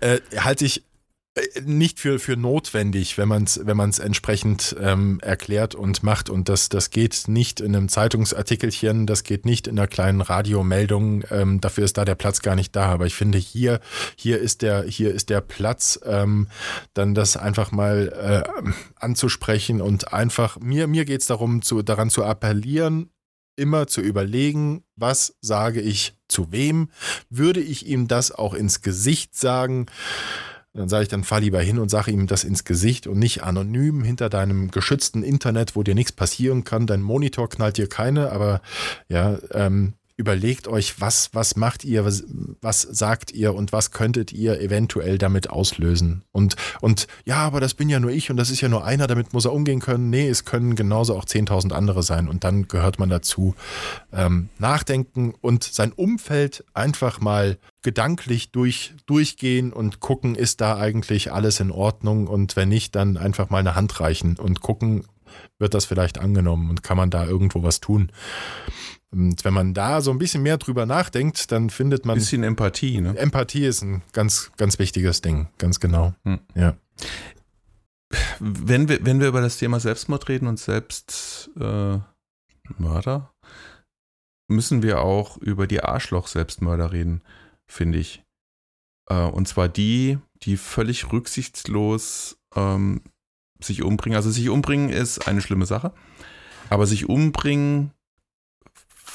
[0.00, 0.84] äh, halte ich
[1.34, 6.28] äh, nicht für, für notwendig, wenn man es wenn man's entsprechend ähm, erklärt und macht.
[6.30, 11.24] Und das, das geht nicht in einem Zeitungsartikelchen, das geht nicht in einer kleinen Radiomeldung.
[11.30, 12.86] Ähm, dafür ist da der Platz gar nicht da.
[12.86, 13.80] Aber ich finde, hier,
[14.16, 16.48] hier, ist, der, hier ist der Platz, ähm,
[16.94, 22.10] dann das einfach mal äh, anzusprechen und einfach, mir, mir geht es darum, zu, daran
[22.10, 23.10] zu appellieren,
[23.56, 26.90] immer zu überlegen, was sage ich zu wem?
[27.28, 29.86] Würde ich ihm das auch ins Gesicht sagen?
[30.72, 33.42] Dann sage ich, dann fahr lieber hin und sage ihm das ins Gesicht und nicht
[33.42, 36.86] anonym hinter deinem geschützten Internet, wo dir nichts passieren kann.
[36.86, 38.62] Dein Monitor knallt dir keine, aber
[39.08, 42.24] ja, ähm, überlegt euch, was, was macht ihr, was,
[42.60, 46.24] was sagt ihr und was könntet ihr eventuell damit auslösen.
[46.30, 49.06] Und, und ja, aber das bin ja nur ich und das ist ja nur einer,
[49.06, 50.10] damit muss er umgehen können.
[50.10, 53.54] Nee, es können genauso auch 10.000 andere sein und dann gehört man dazu.
[54.12, 61.32] Ähm, nachdenken und sein Umfeld einfach mal gedanklich durch, durchgehen und gucken, ist da eigentlich
[61.32, 65.06] alles in Ordnung und wenn nicht, dann einfach mal eine Hand reichen und gucken,
[65.58, 68.12] wird das vielleicht angenommen und kann man da irgendwo was tun.
[69.12, 73.00] Und wenn man da so ein bisschen mehr drüber nachdenkt, dann findet man, Bisschen Empathie,
[73.00, 73.16] ne?
[73.18, 76.14] Empathie ist ein ganz, ganz wichtiges Ding, ganz genau.
[76.24, 76.38] Hm.
[76.54, 76.76] Ja.
[78.38, 82.04] Wenn wir, wenn wir über das Thema Selbstmord reden und Selbstmörder,
[82.86, 87.22] äh, müssen wir auch über die Arschloch-Selbstmörder reden,
[87.66, 88.22] finde ich.
[89.08, 93.02] Äh, und zwar die, die völlig rücksichtslos ähm,
[93.60, 94.16] sich umbringen.
[94.16, 95.92] Also sich umbringen ist eine schlimme Sache,
[96.68, 97.92] aber sich umbringen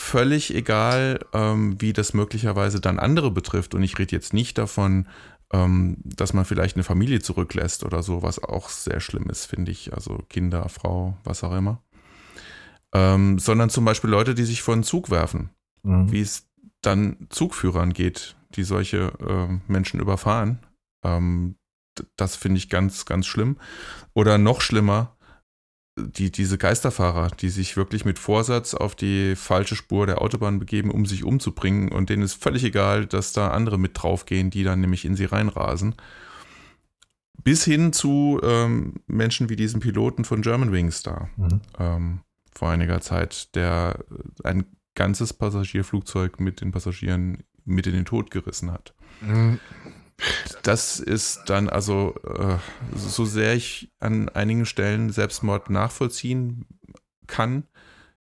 [0.05, 3.73] völlig egal, ähm, wie das möglicherweise dann andere betrifft.
[3.75, 5.07] Und ich rede jetzt nicht davon,
[5.51, 9.71] ähm, dass man vielleicht eine Familie zurücklässt oder so, was auch sehr schlimm ist, finde
[9.71, 9.93] ich.
[9.93, 11.81] Also Kinder, Frau, was auch immer.
[12.93, 15.49] Ähm, sondern zum Beispiel Leute, die sich vor einen Zug werfen,
[15.83, 16.11] Mhm.
[16.11, 16.47] wie es
[16.81, 20.59] dann Zugführern geht, die solche äh, Menschen überfahren.
[21.03, 21.55] Ähm,
[22.15, 23.57] das finde ich ganz, ganz schlimm.
[24.13, 25.14] Oder noch schlimmer,
[25.97, 30.91] die, diese Geisterfahrer, die sich wirklich mit Vorsatz auf die falsche Spur der Autobahn begeben,
[30.91, 31.91] um sich umzubringen.
[31.91, 35.25] Und denen ist völlig egal, dass da andere mit draufgehen, die dann nämlich in sie
[35.25, 35.95] reinrasen.
[37.43, 41.61] Bis hin zu ähm, Menschen wie diesem Piloten von Germanwings da Mhm.
[41.79, 42.19] ähm,
[42.53, 44.03] vor einiger Zeit, der
[44.43, 44.65] ein
[44.95, 48.93] ganzes Passagierflugzeug mit den Passagieren mit in den Tod gerissen hat.
[49.21, 49.59] Mhm.
[50.63, 52.57] Das ist dann also, äh,
[52.95, 56.65] so sehr ich an einigen Stellen Selbstmord nachvollziehen
[57.27, 57.67] kann,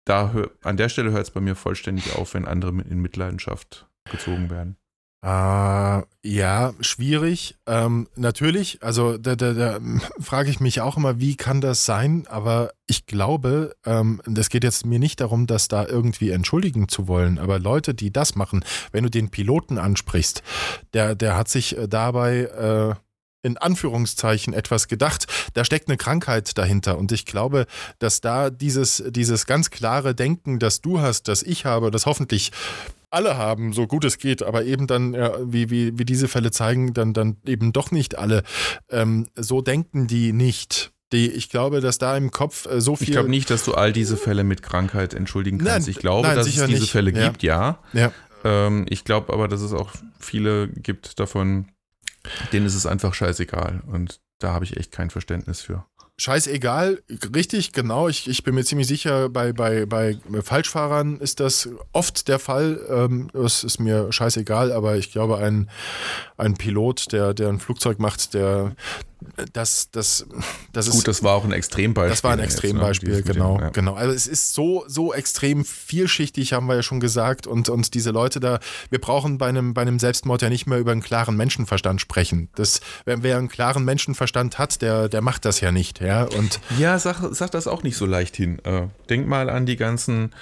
[0.06, 3.88] da hör, an der Stelle hört es bei mir vollständig auf, wenn andere in Mitleidenschaft
[4.12, 4.78] gezogen werden.
[5.24, 7.56] Äh, ja, schwierig.
[7.66, 9.80] Ähm, natürlich, also da, da, da
[10.20, 12.26] frage ich mich auch immer, wie kann das sein?
[12.28, 17.08] Aber ich glaube, ähm, das geht jetzt mir nicht darum, das da irgendwie entschuldigen zu
[17.08, 17.40] wollen.
[17.40, 20.44] Aber Leute, die das machen, wenn du den Piloten ansprichst,
[20.94, 22.96] der, der hat sich äh, dabei äh,
[23.44, 25.28] in Anführungszeichen etwas gedacht.
[25.54, 26.98] Da steckt eine Krankheit dahinter.
[26.98, 27.66] Und ich glaube,
[28.00, 32.52] dass da dieses, dieses ganz klare Denken, das du hast, das ich habe, das hoffentlich
[33.14, 36.52] alle haben, so gut es geht, aber eben dann, ja, wie, wie, wie diese Fälle
[36.52, 38.44] zeigen, dann, dann eben doch nicht alle.
[38.90, 40.92] Ähm, so denken die nicht.
[41.12, 43.10] Die, ich glaube, dass da im Kopf äh, so viel.
[43.10, 45.88] Ich glaube nicht, dass du all diese Fälle mit Krankheit entschuldigen kannst.
[45.88, 46.92] Nein, ich glaube, nein, dass es diese nicht.
[46.92, 47.28] Fälle Ja.
[47.28, 47.80] gibt, ja.
[47.94, 48.12] Ja.
[48.44, 51.68] Ähm, ich glaube aber, dass es auch viele gibt davon,
[52.52, 53.84] denen ist es einfach scheißegal.
[53.86, 55.86] Und da habe ich echt kein Verständnis für.
[56.16, 57.02] Scheißegal,
[57.36, 58.08] richtig, genau.
[58.08, 62.80] Ich, ich bin mir ziemlich sicher, bei, bei, bei Falschfahrern ist das oft der Fall.
[62.88, 65.72] Ähm, es ist mir scheißegal, aber ich glaube, ein,
[66.38, 68.76] ein Pilot, der, der ein Flugzeug macht, der
[69.54, 70.26] das, das,
[70.72, 72.10] das ist Gut, das war auch ein Extrembeispiel.
[72.10, 73.70] Das war ein jetzt, ne, Extrembeispiel, mit dem- genau, ja.
[73.70, 73.94] genau.
[73.96, 77.48] Also es ist so, so extrem vielschichtig, haben wir ja schon gesagt.
[77.48, 78.60] Und, und diese Leute da,
[78.90, 82.50] wir brauchen bei einem, bei einem Selbstmord ja nicht mehr über einen klaren Menschenverstand sprechen.
[82.56, 86.24] Das, wer, wer einen klaren Menschenverstand hat, der, der macht das ja nicht, ja.
[86.24, 88.60] Und Ja, sag, sag das auch nicht so leicht hin.
[88.64, 90.34] Äh, denk mal an die ganzen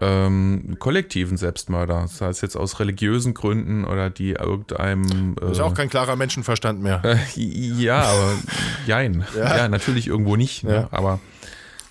[0.00, 5.36] ähm, kollektiven Selbstmörder, das heißt jetzt aus religiösen Gründen oder die irgendeinem.
[5.40, 7.02] Äh, ist auch kein klarer Menschenverstand mehr.
[7.04, 8.34] äh, ja, aber
[8.86, 9.24] jein.
[9.36, 9.56] Ja.
[9.58, 10.64] Ja, natürlich irgendwo nicht.
[10.64, 10.74] Ne?
[10.74, 10.88] Ja.
[10.90, 11.20] Aber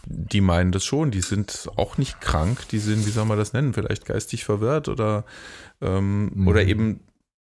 [0.05, 1.11] die meinen das schon.
[1.11, 2.67] Die sind auch nicht krank.
[2.71, 3.73] Die sind, wie soll man das nennen?
[3.73, 5.23] Vielleicht geistig verwirrt oder,
[5.81, 6.47] ähm, Mhm.
[6.47, 7.01] oder eben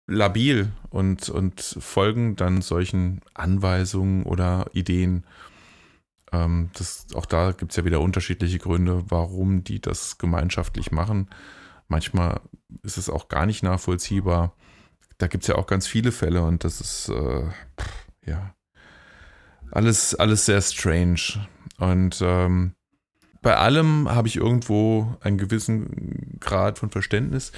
[0.08, 5.24] labil und, und folgen dann solchen Anweisungen oder Ideen.
[6.32, 11.30] Ähm, das, auch da gibt es ja wieder unterschiedliche Gründe, warum die das gemeinschaftlich machen.
[11.88, 12.42] Manchmal
[12.84, 14.54] ist es auch gar nicht nachvollziehbar.
[15.18, 17.44] Da gibt es ja auch ganz viele Fälle und das ist äh,
[18.26, 18.54] ja
[19.72, 21.48] alles, alles sehr strange.
[21.78, 22.74] Und ähm,
[23.42, 27.52] bei allem habe ich irgendwo einen gewissen Grad von Verständnis.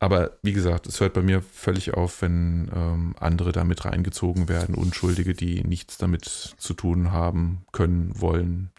[0.00, 4.74] Aber wie gesagt, es hört bei mir völlig auf, wenn ähm, andere damit reingezogen werden,
[4.74, 8.70] Unschuldige, die nichts damit zu tun haben, können, wollen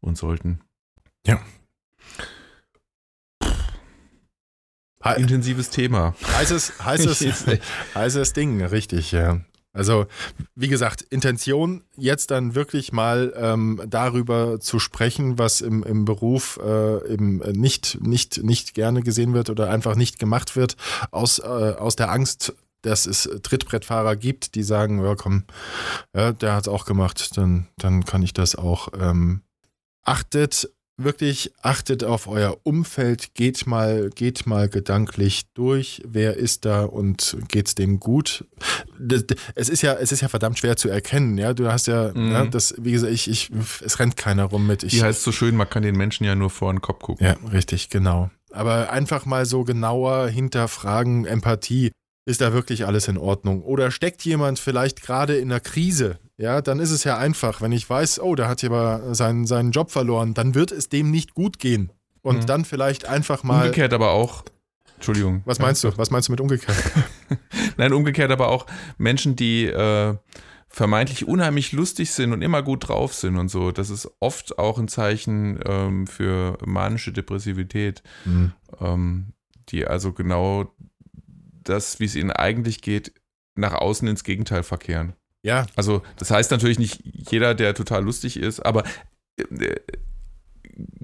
[0.00, 0.60] und sollten.
[5.02, 6.14] He Intensives Thema.
[6.22, 7.46] heißes, heißes,
[7.94, 9.40] heißes Ding, richtig, ja.
[9.72, 10.06] Also,
[10.56, 16.58] wie gesagt, Intention, jetzt dann wirklich mal ähm, darüber zu sprechen, was im, im Beruf
[16.62, 20.76] äh, eben nicht, nicht, nicht gerne gesehen wird oder einfach nicht gemacht wird,
[21.12, 22.52] aus, äh, aus der Angst,
[22.82, 25.44] dass es Trittbrettfahrer gibt, die sagen, ja komm,
[26.14, 28.88] ja, der hat es auch gemacht, dann, dann kann ich das auch.
[28.98, 29.42] Ähm,
[30.02, 30.70] achtet
[31.04, 37.36] wirklich, achtet auf euer Umfeld, geht mal, geht mal gedanklich durch, wer ist da und
[37.48, 38.44] geht's dem gut.
[39.54, 41.54] Es ist ja, es ist ja verdammt schwer zu erkennen, ja.
[41.54, 42.32] Du hast ja, Mhm.
[42.32, 43.50] ja das, wie gesagt, ich, ich,
[43.84, 44.82] es rennt keiner rum mit.
[44.82, 47.24] Ich, Die heißt so schön, man kann den Menschen ja nur vor den Kopf gucken.
[47.26, 48.30] ja, richtig, genau.
[48.52, 51.92] Aber einfach mal so genauer hinterfragen, Empathie,
[52.26, 53.62] ist da wirklich alles in Ordnung?
[53.62, 56.18] Oder steckt jemand vielleicht gerade in einer Krise?
[56.40, 59.46] Ja, dann ist es ja einfach, wenn ich weiß, oh, der hat hier aber seinen,
[59.46, 61.92] seinen Job verloren, dann wird es dem nicht gut gehen.
[62.22, 62.46] Und Mhm.
[62.46, 63.66] dann vielleicht einfach mal.
[63.66, 64.44] Umgekehrt aber auch,
[64.96, 65.42] Entschuldigung.
[65.44, 65.96] Was meinst du?
[65.98, 66.76] Was meinst du mit umgekehrt?
[67.76, 68.66] Nein, umgekehrt aber auch
[68.96, 70.16] Menschen, die äh,
[70.70, 73.70] vermeintlich unheimlich lustig sind und immer gut drauf sind und so.
[73.70, 78.52] Das ist oft auch ein Zeichen ähm, für manische Depressivität, Hm.
[78.80, 79.32] ähm,
[79.70, 80.72] die also genau
[81.64, 83.12] das, wie es ihnen eigentlich geht,
[83.56, 85.14] nach außen ins Gegenteil verkehren.
[85.42, 88.84] Ja, Also das heißt natürlich nicht jeder, der total lustig ist, aber
[89.38, 89.76] äh,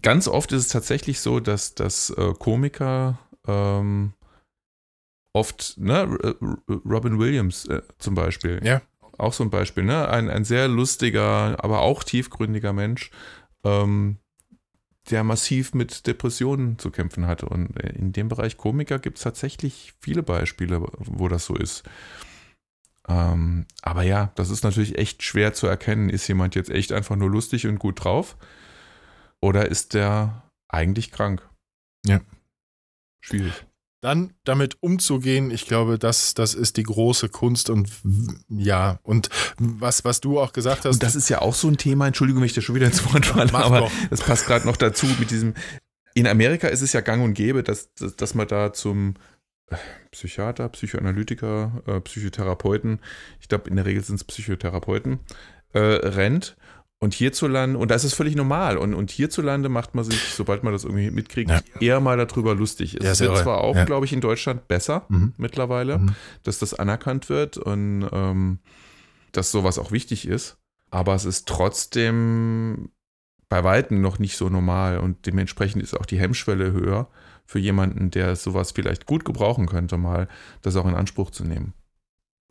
[0.03, 4.12] ganz oft ist es tatsächlich so, dass, dass äh, Komiker ähm,
[5.32, 6.18] oft, ne,
[6.84, 8.82] Robin Williams äh, zum Beispiel, Ja.
[9.18, 13.11] auch so ein Beispiel, ne, ein, ein sehr lustiger, aber auch tiefgründiger Mensch,
[13.64, 14.18] ähm,
[15.11, 17.47] der massiv mit Depressionen zu kämpfen hatte.
[17.47, 21.84] Und in dem Bereich Komiker gibt es tatsächlich viele Beispiele, wo das so ist.
[23.09, 26.09] Ähm, aber ja, das ist natürlich echt schwer zu erkennen.
[26.09, 28.37] Ist jemand jetzt echt einfach nur lustig und gut drauf?
[29.41, 31.49] Oder ist der eigentlich krank?
[32.05, 32.21] Ja.
[33.21, 33.53] Schwierig.
[34.01, 37.91] dann damit umzugehen, ich glaube, das, das ist die große Kunst und
[38.49, 41.77] ja, und was, was du auch gesagt hast, Und das ist ja auch so ein
[41.77, 43.93] Thema, Entschuldigung, wenn ich da schon wieder ins Wort falle, aber doch.
[44.11, 45.55] das passt gerade noch dazu mit diesem.
[46.15, 49.15] In Amerika ist es ja gang und gäbe, dass, dass, dass man da zum
[50.12, 53.01] Psychiater, Psychoanalytiker, äh, Psychotherapeuten,
[53.41, 55.19] ich glaube in der Regel sind es Psychotherapeuten,
[55.73, 56.57] äh, rennt.
[56.99, 58.79] Und hierzulande, und da ist es völlig normal.
[58.79, 61.61] Und, und hierzulande macht man sich, sobald man das irgendwie mitkriegt, Ja.
[61.79, 62.95] eher mal darüber lustig.
[62.95, 63.43] Ja, Es ist wird irre.
[63.43, 63.85] zwar auch, Ja.
[63.85, 65.35] glaube ich, in Deutschland besser Mhm.
[65.37, 66.14] mittlerweile, Mhm.
[66.45, 68.61] dass das anerkannt wird und ähm,
[69.33, 70.57] dass sowas auch wichtig ist.
[70.91, 72.89] Aber es ist trotzdem
[73.51, 77.11] bei Weitem noch nicht so normal und dementsprechend ist auch die Hemmschwelle höher
[77.47, 80.28] für jemanden, der sowas vielleicht gut gebrauchen könnte, mal
[80.62, 81.72] das auch in Anspruch zu nehmen.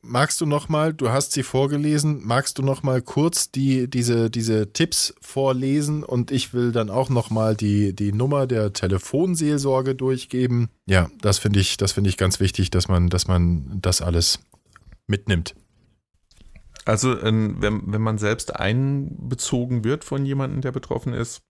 [0.01, 4.29] Magst du noch mal, du hast sie vorgelesen, magst du noch mal kurz die, diese,
[4.29, 9.95] diese Tipps vorlesen und ich will dann auch noch mal die, die Nummer der Telefonseelsorge
[9.95, 10.69] durchgeben.
[10.85, 14.39] Ja, das finde ich, das finde ich ganz wichtig, dass man, dass man das alles
[15.07, 15.55] mitnimmt.
[16.85, 21.41] Also, ähm, wenn, wenn man selbst einbezogen wird von jemandem, der betroffen ist,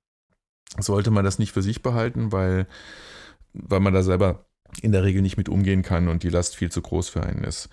[0.80, 2.68] sollte man das nicht für sich behalten, weil,
[3.64, 4.46] weil man da selber
[4.82, 7.44] in der Regel nicht mit umgehen kann und die Last viel zu groß für einen
[7.44, 7.70] ist.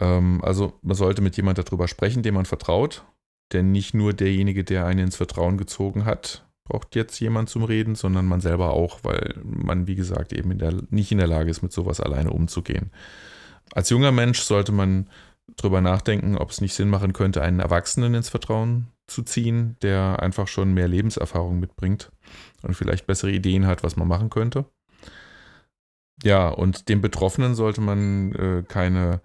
[0.00, 3.04] Ähm, also, man sollte mit jemandem darüber sprechen, dem man vertraut,
[3.52, 7.94] denn nicht nur derjenige, der einen ins Vertrauen gezogen hat, braucht jetzt jemand zum Reden,
[7.94, 11.50] sondern man selber auch, weil man, wie gesagt, eben in der, nicht in der Lage
[11.50, 12.90] ist, mit sowas alleine umzugehen.
[13.72, 15.08] Als junger Mensch sollte man
[15.56, 20.20] drüber nachdenken, ob es nicht Sinn machen könnte, einen Erwachsenen ins Vertrauen zu ziehen, der
[20.20, 22.10] einfach schon mehr Lebenserfahrung mitbringt
[22.62, 24.66] und vielleicht bessere Ideen hat, was man machen könnte.
[26.22, 29.20] Ja, und dem Betroffenen sollte man äh, keine,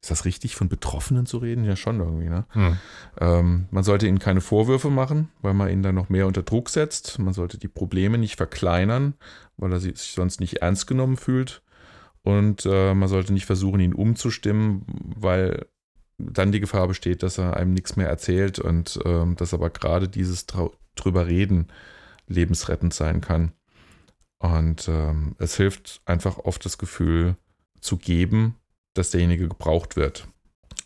[0.00, 1.64] ist das richtig, von Betroffenen zu reden?
[1.64, 2.44] Ja, schon irgendwie, ne?
[2.50, 2.76] Hm.
[3.20, 6.68] Ähm, man sollte ihnen keine Vorwürfe machen, weil man ihn dann noch mehr unter Druck
[6.68, 7.18] setzt.
[7.18, 9.14] Man sollte die Probleme nicht verkleinern,
[9.56, 11.62] weil er sich sonst nicht ernst genommen fühlt.
[12.22, 14.84] Und äh, man sollte nicht versuchen, ihn umzustimmen,
[15.16, 15.66] weil
[16.18, 20.08] dann die Gefahr besteht, dass er einem nichts mehr erzählt und ähm, dass aber gerade
[20.08, 21.68] dieses drüber reden
[22.26, 23.52] lebensrettend sein kann.
[24.44, 27.36] Und ähm, es hilft einfach oft das Gefühl
[27.80, 28.56] zu geben,
[28.92, 30.28] dass derjenige gebraucht wird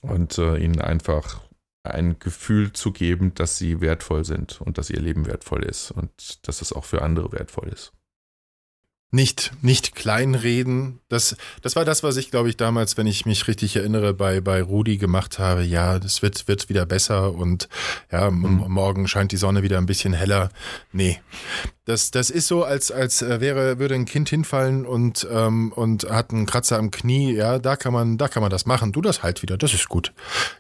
[0.01, 1.41] und äh, ihnen einfach
[1.83, 6.47] ein Gefühl zu geben, dass sie wertvoll sind und dass ihr Leben wertvoll ist und
[6.47, 7.93] dass es auch für andere wertvoll ist.
[9.11, 11.01] Nicht, nicht kleinreden.
[11.09, 14.43] Das, das war das, was ich, glaube ich, damals, wenn ich mich richtig erinnere, bei,
[14.43, 15.63] bei Rudi gemacht habe.
[15.63, 17.71] Ja, das wird, wird wieder besser und
[18.13, 18.67] ja, Mhm.
[18.69, 20.51] morgen scheint die Sonne wieder ein bisschen heller.
[20.93, 21.21] Nee.
[21.89, 26.05] Das, das ist so, als, als äh, wäre, würde ein Kind hinfallen und, ähm, und
[26.11, 27.33] hat einen Kratzer am Knie.
[27.35, 28.93] Ja, da kann man, da kann man das machen.
[28.93, 29.57] Du das halt wieder.
[29.57, 30.13] Das ist gut.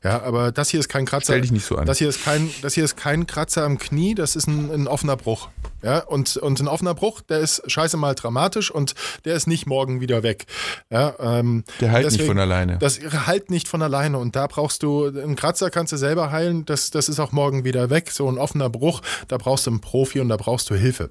[0.03, 1.35] Ja, aber das hier ist kein Kratzer.
[1.35, 1.85] Stell dich nicht so an.
[1.85, 4.89] Das hier ist kein, das hier ist kein Kratzer am Knie, das ist ein, ein
[4.89, 5.49] offener Bruch.
[5.83, 9.66] Ja, und, und ein offener Bruch, der ist scheiße mal dramatisch und der ist nicht
[9.66, 10.47] morgen wieder weg.
[10.91, 12.79] Ja, ähm, Der halt nicht deswegen- von alleine.
[12.79, 16.64] das halt nicht von alleine und da brauchst du, einen Kratzer kannst du selber heilen,
[16.64, 18.11] das, das ist auch morgen wieder weg.
[18.11, 21.11] So ein offener Bruch, da brauchst du einen Profi und da brauchst du Hilfe.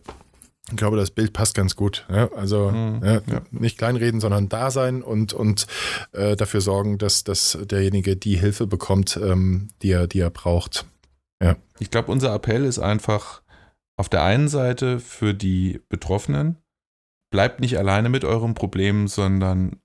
[0.69, 2.05] Ich glaube, das Bild passt ganz gut.
[2.09, 3.41] Ja, also Mhm, ja, ja.
[3.51, 5.67] nicht kleinreden, sondern da sein und, und
[6.11, 10.85] äh, dafür sorgen, dass, dass derjenige die Hilfe bekommt, ähm, die, er, die er braucht.
[11.79, 13.41] Ich glaube, unser Appell ist einfach
[13.95, 16.57] auf der einen Seite für die Betroffenen,
[17.29, 19.79] bleibt nicht alleine mit eurem Problem, sondern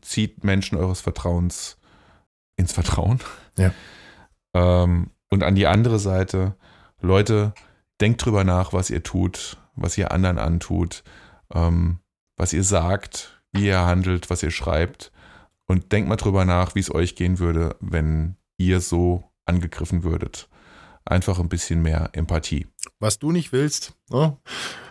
[0.00, 1.76] zieht Menschen eures Vertrauens
[2.56, 3.20] ins Vertrauen.
[3.58, 3.72] Ja.
[4.54, 6.54] Ähm, und an die andere Seite,
[7.00, 7.52] Leute,
[8.00, 11.04] denkt drüber nach, was ihr tut, was ihr anderen antut,
[11.54, 12.00] ähm,
[12.36, 15.12] was ihr sagt, wie ihr handelt, was ihr schreibt.
[15.66, 20.48] Und denkt mal drüber nach, wie es euch gehen würde, wenn ihr so angegriffen würdet.
[21.04, 22.66] Einfach ein bisschen mehr Empathie.
[23.00, 24.36] Was du nicht willst, ne?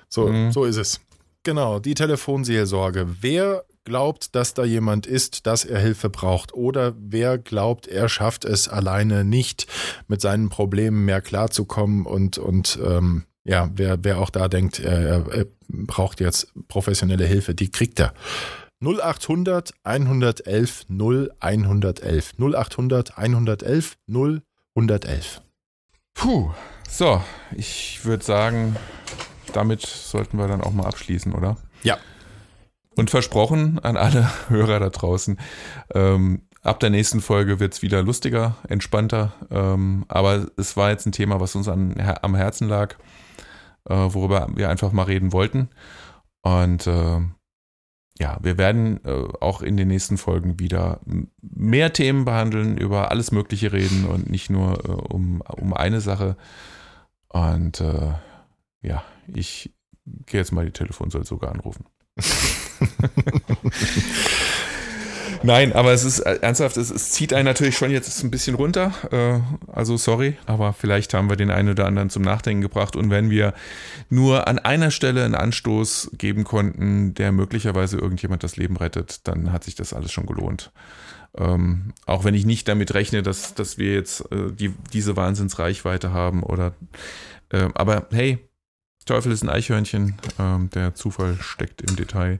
[0.09, 0.51] so, Mhm.
[0.51, 0.99] so ist es.
[1.43, 3.21] Genau, die Telefonseelsorge.
[3.21, 6.53] Wer glaubt, dass da jemand ist, dass er Hilfe braucht?
[6.53, 9.67] Oder wer glaubt, er schafft es alleine nicht,
[10.07, 12.05] mit seinen Problemen mehr klarzukommen?
[12.05, 17.25] Und, und ähm, ja, wer, wer auch da denkt, er, er, er braucht jetzt professionelle
[17.25, 18.13] Hilfe, die kriegt er.
[18.83, 22.33] 0800 111 0111.
[22.39, 25.41] 0800 111 0111.
[26.13, 26.51] Puh.
[26.89, 27.21] So,
[27.55, 28.75] ich würde sagen,
[29.53, 31.57] damit sollten wir dann auch mal abschließen, oder?
[31.83, 31.97] Ja.
[32.95, 35.39] Und versprochen an alle Hörer da draußen,
[35.93, 39.33] ähm, ab der nächsten Folge wird es wieder lustiger, entspannter.
[39.51, 43.24] Ähm, aber es war jetzt ein Thema, was uns an, am Herzen lag, äh,
[43.93, 45.69] worüber wir einfach mal reden wollten.
[46.41, 47.19] Und äh,
[48.17, 51.01] ja, wir werden äh, auch in den nächsten Folgen wieder
[51.41, 56.37] mehr Themen behandeln, über alles Mögliche reden und nicht nur äh, um, um eine Sache.
[57.27, 58.13] Und äh,
[58.81, 59.73] ja, ich
[60.05, 61.85] gehe jetzt mal die Telefonsoll sogar anrufen.
[65.43, 68.55] Nein, aber es ist äh, ernsthaft, es, es zieht einen natürlich schon jetzt ein bisschen
[68.55, 68.93] runter.
[69.11, 72.95] Äh, also sorry, aber vielleicht haben wir den einen oder anderen zum Nachdenken gebracht.
[72.95, 73.53] Und wenn wir
[74.09, 79.51] nur an einer Stelle einen Anstoß geben konnten, der möglicherweise irgendjemand das Leben rettet, dann
[79.51, 80.71] hat sich das alles schon gelohnt.
[81.37, 86.13] Ähm, auch wenn ich nicht damit rechne, dass, dass wir jetzt äh, die, diese Wahnsinnsreichweite
[86.13, 86.73] haben oder
[87.49, 88.39] äh, aber hey,
[89.05, 92.39] Teufel ist ein Eichhörnchen, ähm, der Zufall steckt im Detail.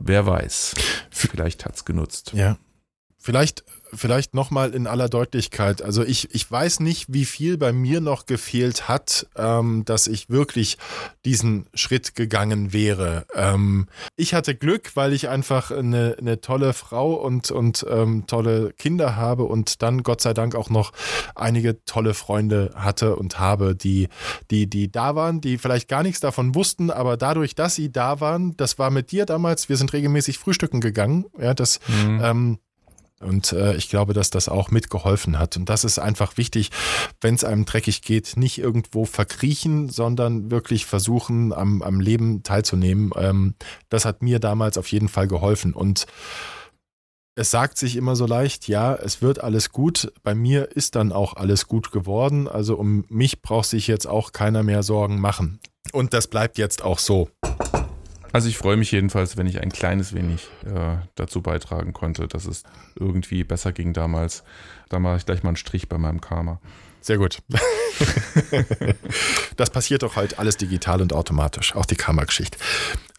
[0.00, 0.74] Wer weiß,
[1.10, 2.32] vielleicht hat's genutzt.
[2.32, 2.58] Ja.
[3.18, 5.82] Vielleicht, vielleicht nochmal in aller Deutlichkeit.
[5.82, 10.30] Also ich, ich weiß nicht, wie viel bei mir noch gefehlt hat, ähm, dass ich
[10.30, 10.78] wirklich
[11.24, 13.26] diesen Schritt gegangen wäre.
[13.34, 18.72] Ähm, ich hatte Glück, weil ich einfach eine, eine tolle Frau und, und ähm, tolle
[18.72, 20.92] Kinder habe und dann Gott sei Dank auch noch
[21.34, 24.08] einige tolle Freunde hatte und habe, die,
[24.50, 28.20] die, die da waren, die vielleicht gar nichts davon wussten, aber dadurch, dass sie da
[28.20, 32.20] waren, das war mit dir damals, wir sind regelmäßig frühstücken gegangen, ja, das Mhm.
[33.20, 35.56] Und äh, ich glaube, dass das auch mitgeholfen hat.
[35.56, 36.70] Und das ist einfach wichtig,
[37.20, 43.12] wenn es einem dreckig geht, nicht irgendwo verkriechen, sondern wirklich versuchen, am, am Leben teilzunehmen.
[43.16, 43.54] Ähm,
[43.90, 45.74] das hat mir damals auf jeden Fall geholfen.
[45.74, 46.06] Und
[47.34, 50.12] es sagt sich immer so leicht, ja, es wird alles gut.
[50.22, 52.48] Bei mir ist dann auch alles gut geworden.
[52.48, 55.60] Also um mich braucht sich jetzt auch keiner mehr Sorgen machen.
[55.92, 57.28] Und das bleibt jetzt auch so.
[58.32, 62.46] Also ich freue mich jedenfalls, wenn ich ein kleines wenig äh, dazu beitragen konnte, dass
[62.46, 62.62] es
[62.98, 64.44] irgendwie besser ging damals.
[64.88, 66.60] Da mache ich gleich mal einen Strich bei meinem Karma.
[67.00, 67.38] Sehr gut.
[69.56, 72.58] das passiert doch heute alles digital und automatisch, auch die Kammergeschichte.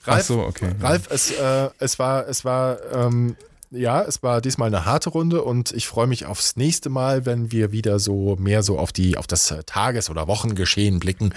[0.05, 0.71] Ach so, okay.
[0.79, 3.35] Ralf, es, äh, es war, es war, ähm,
[3.71, 7.51] ja, es war diesmal eine harte Runde und ich freue mich aufs nächste Mal, wenn
[7.51, 11.33] wir wieder so mehr so auf die, auf das äh, Tages- oder Wochengeschehen blicken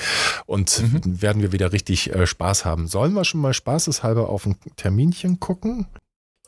[0.47, 0.83] und
[1.23, 2.89] werden wir wieder richtig äh, Spaß haben.
[2.89, 5.87] Sollen wir schon mal spaßeshalber auf ein Terminchen gucken?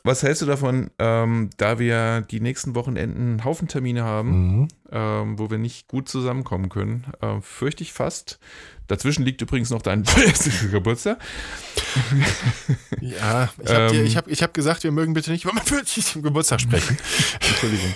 [0.07, 4.29] Was hältst du davon, ähm, da wir die nächsten Wochenenden einen Haufen Termine haben,
[4.61, 4.67] Mhm.
[4.91, 7.05] ähm, wo wir nicht gut zusammenkommen können?
[7.21, 8.39] Äh, fürchte ich fast.
[8.87, 10.03] Dazwischen liegt übrigens noch dein
[10.71, 11.17] Geburtstag.
[13.01, 14.15] Ja, ich habe Ähm.
[14.15, 16.23] hab, hab gesagt, wir mögen bitte nicht über meinen 40.
[16.23, 16.97] Geburtstag sprechen.
[17.47, 17.93] Entschuldigung.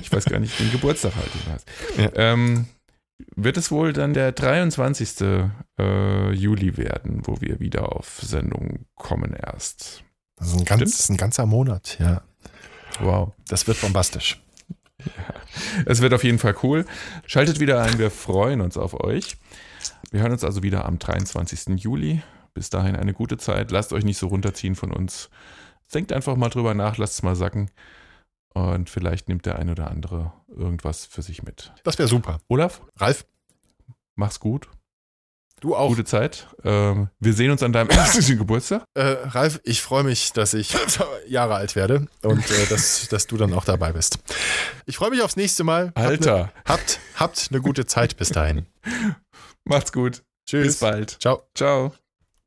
[0.00, 1.30] Ich weiß gar nicht, den Geburtstag halt.
[1.96, 2.10] Ja.
[2.32, 2.66] Ähm,
[3.36, 5.20] wird es wohl dann der 23.
[5.78, 10.02] Äh, Juli werden, wo wir wieder auf Sendung kommen erst?
[10.42, 12.22] Das ist ein, ganz, ein ganzer Monat, ja.
[12.98, 13.32] Wow.
[13.46, 14.42] Das wird bombastisch.
[15.86, 16.84] Es wird auf jeden Fall cool.
[17.26, 19.36] Schaltet wieder ein, wir freuen uns auf euch.
[20.10, 21.80] Wir hören uns also wieder am 23.
[21.80, 22.22] Juli.
[22.54, 23.70] Bis dahin eine gute Zeit.
[23.70, 25.30] Lasst euch nicht so runterziehen von uns.
[25.94, 27.70] Denkt einfach mal drüber nach, lasst es mal sacken.
[28.52, 31.72] Und vielleicht nimmt der ein oder andere irgendwas für sich mit.
[31.84, 32.40] Das wäre super.
[32.48, 33.24] Olaf, Ralf,
[34.16, 34.68] mach's gut.
[35.62, 35.88] Du auch.
[35.88, 36.46] Gute Zeit.
[36.64, 38.84] Ähm, wir sehen uns an deinem ersten Geburtstag.
[38.94, 40.74] Äh, Ralf, ich freue mich, dass ich
[41.26, 44.18] Jahre alt werde und äh, dass, dass du dann auch dabei bist.
[44.86, 45.86] Ich freue mich aufs nächste Mal.
[45.94, 48.66] Habt Alter, Ne, habt, habt eine gute Zeit bis dahin.
[49.64, 50.22] macht's gut.
[50.46, 50.66] Tschüss.
[50.66, 51.16] Bis bald.
[51.20, 51.42] Ciao.
[51.54, 51.92] Ciao.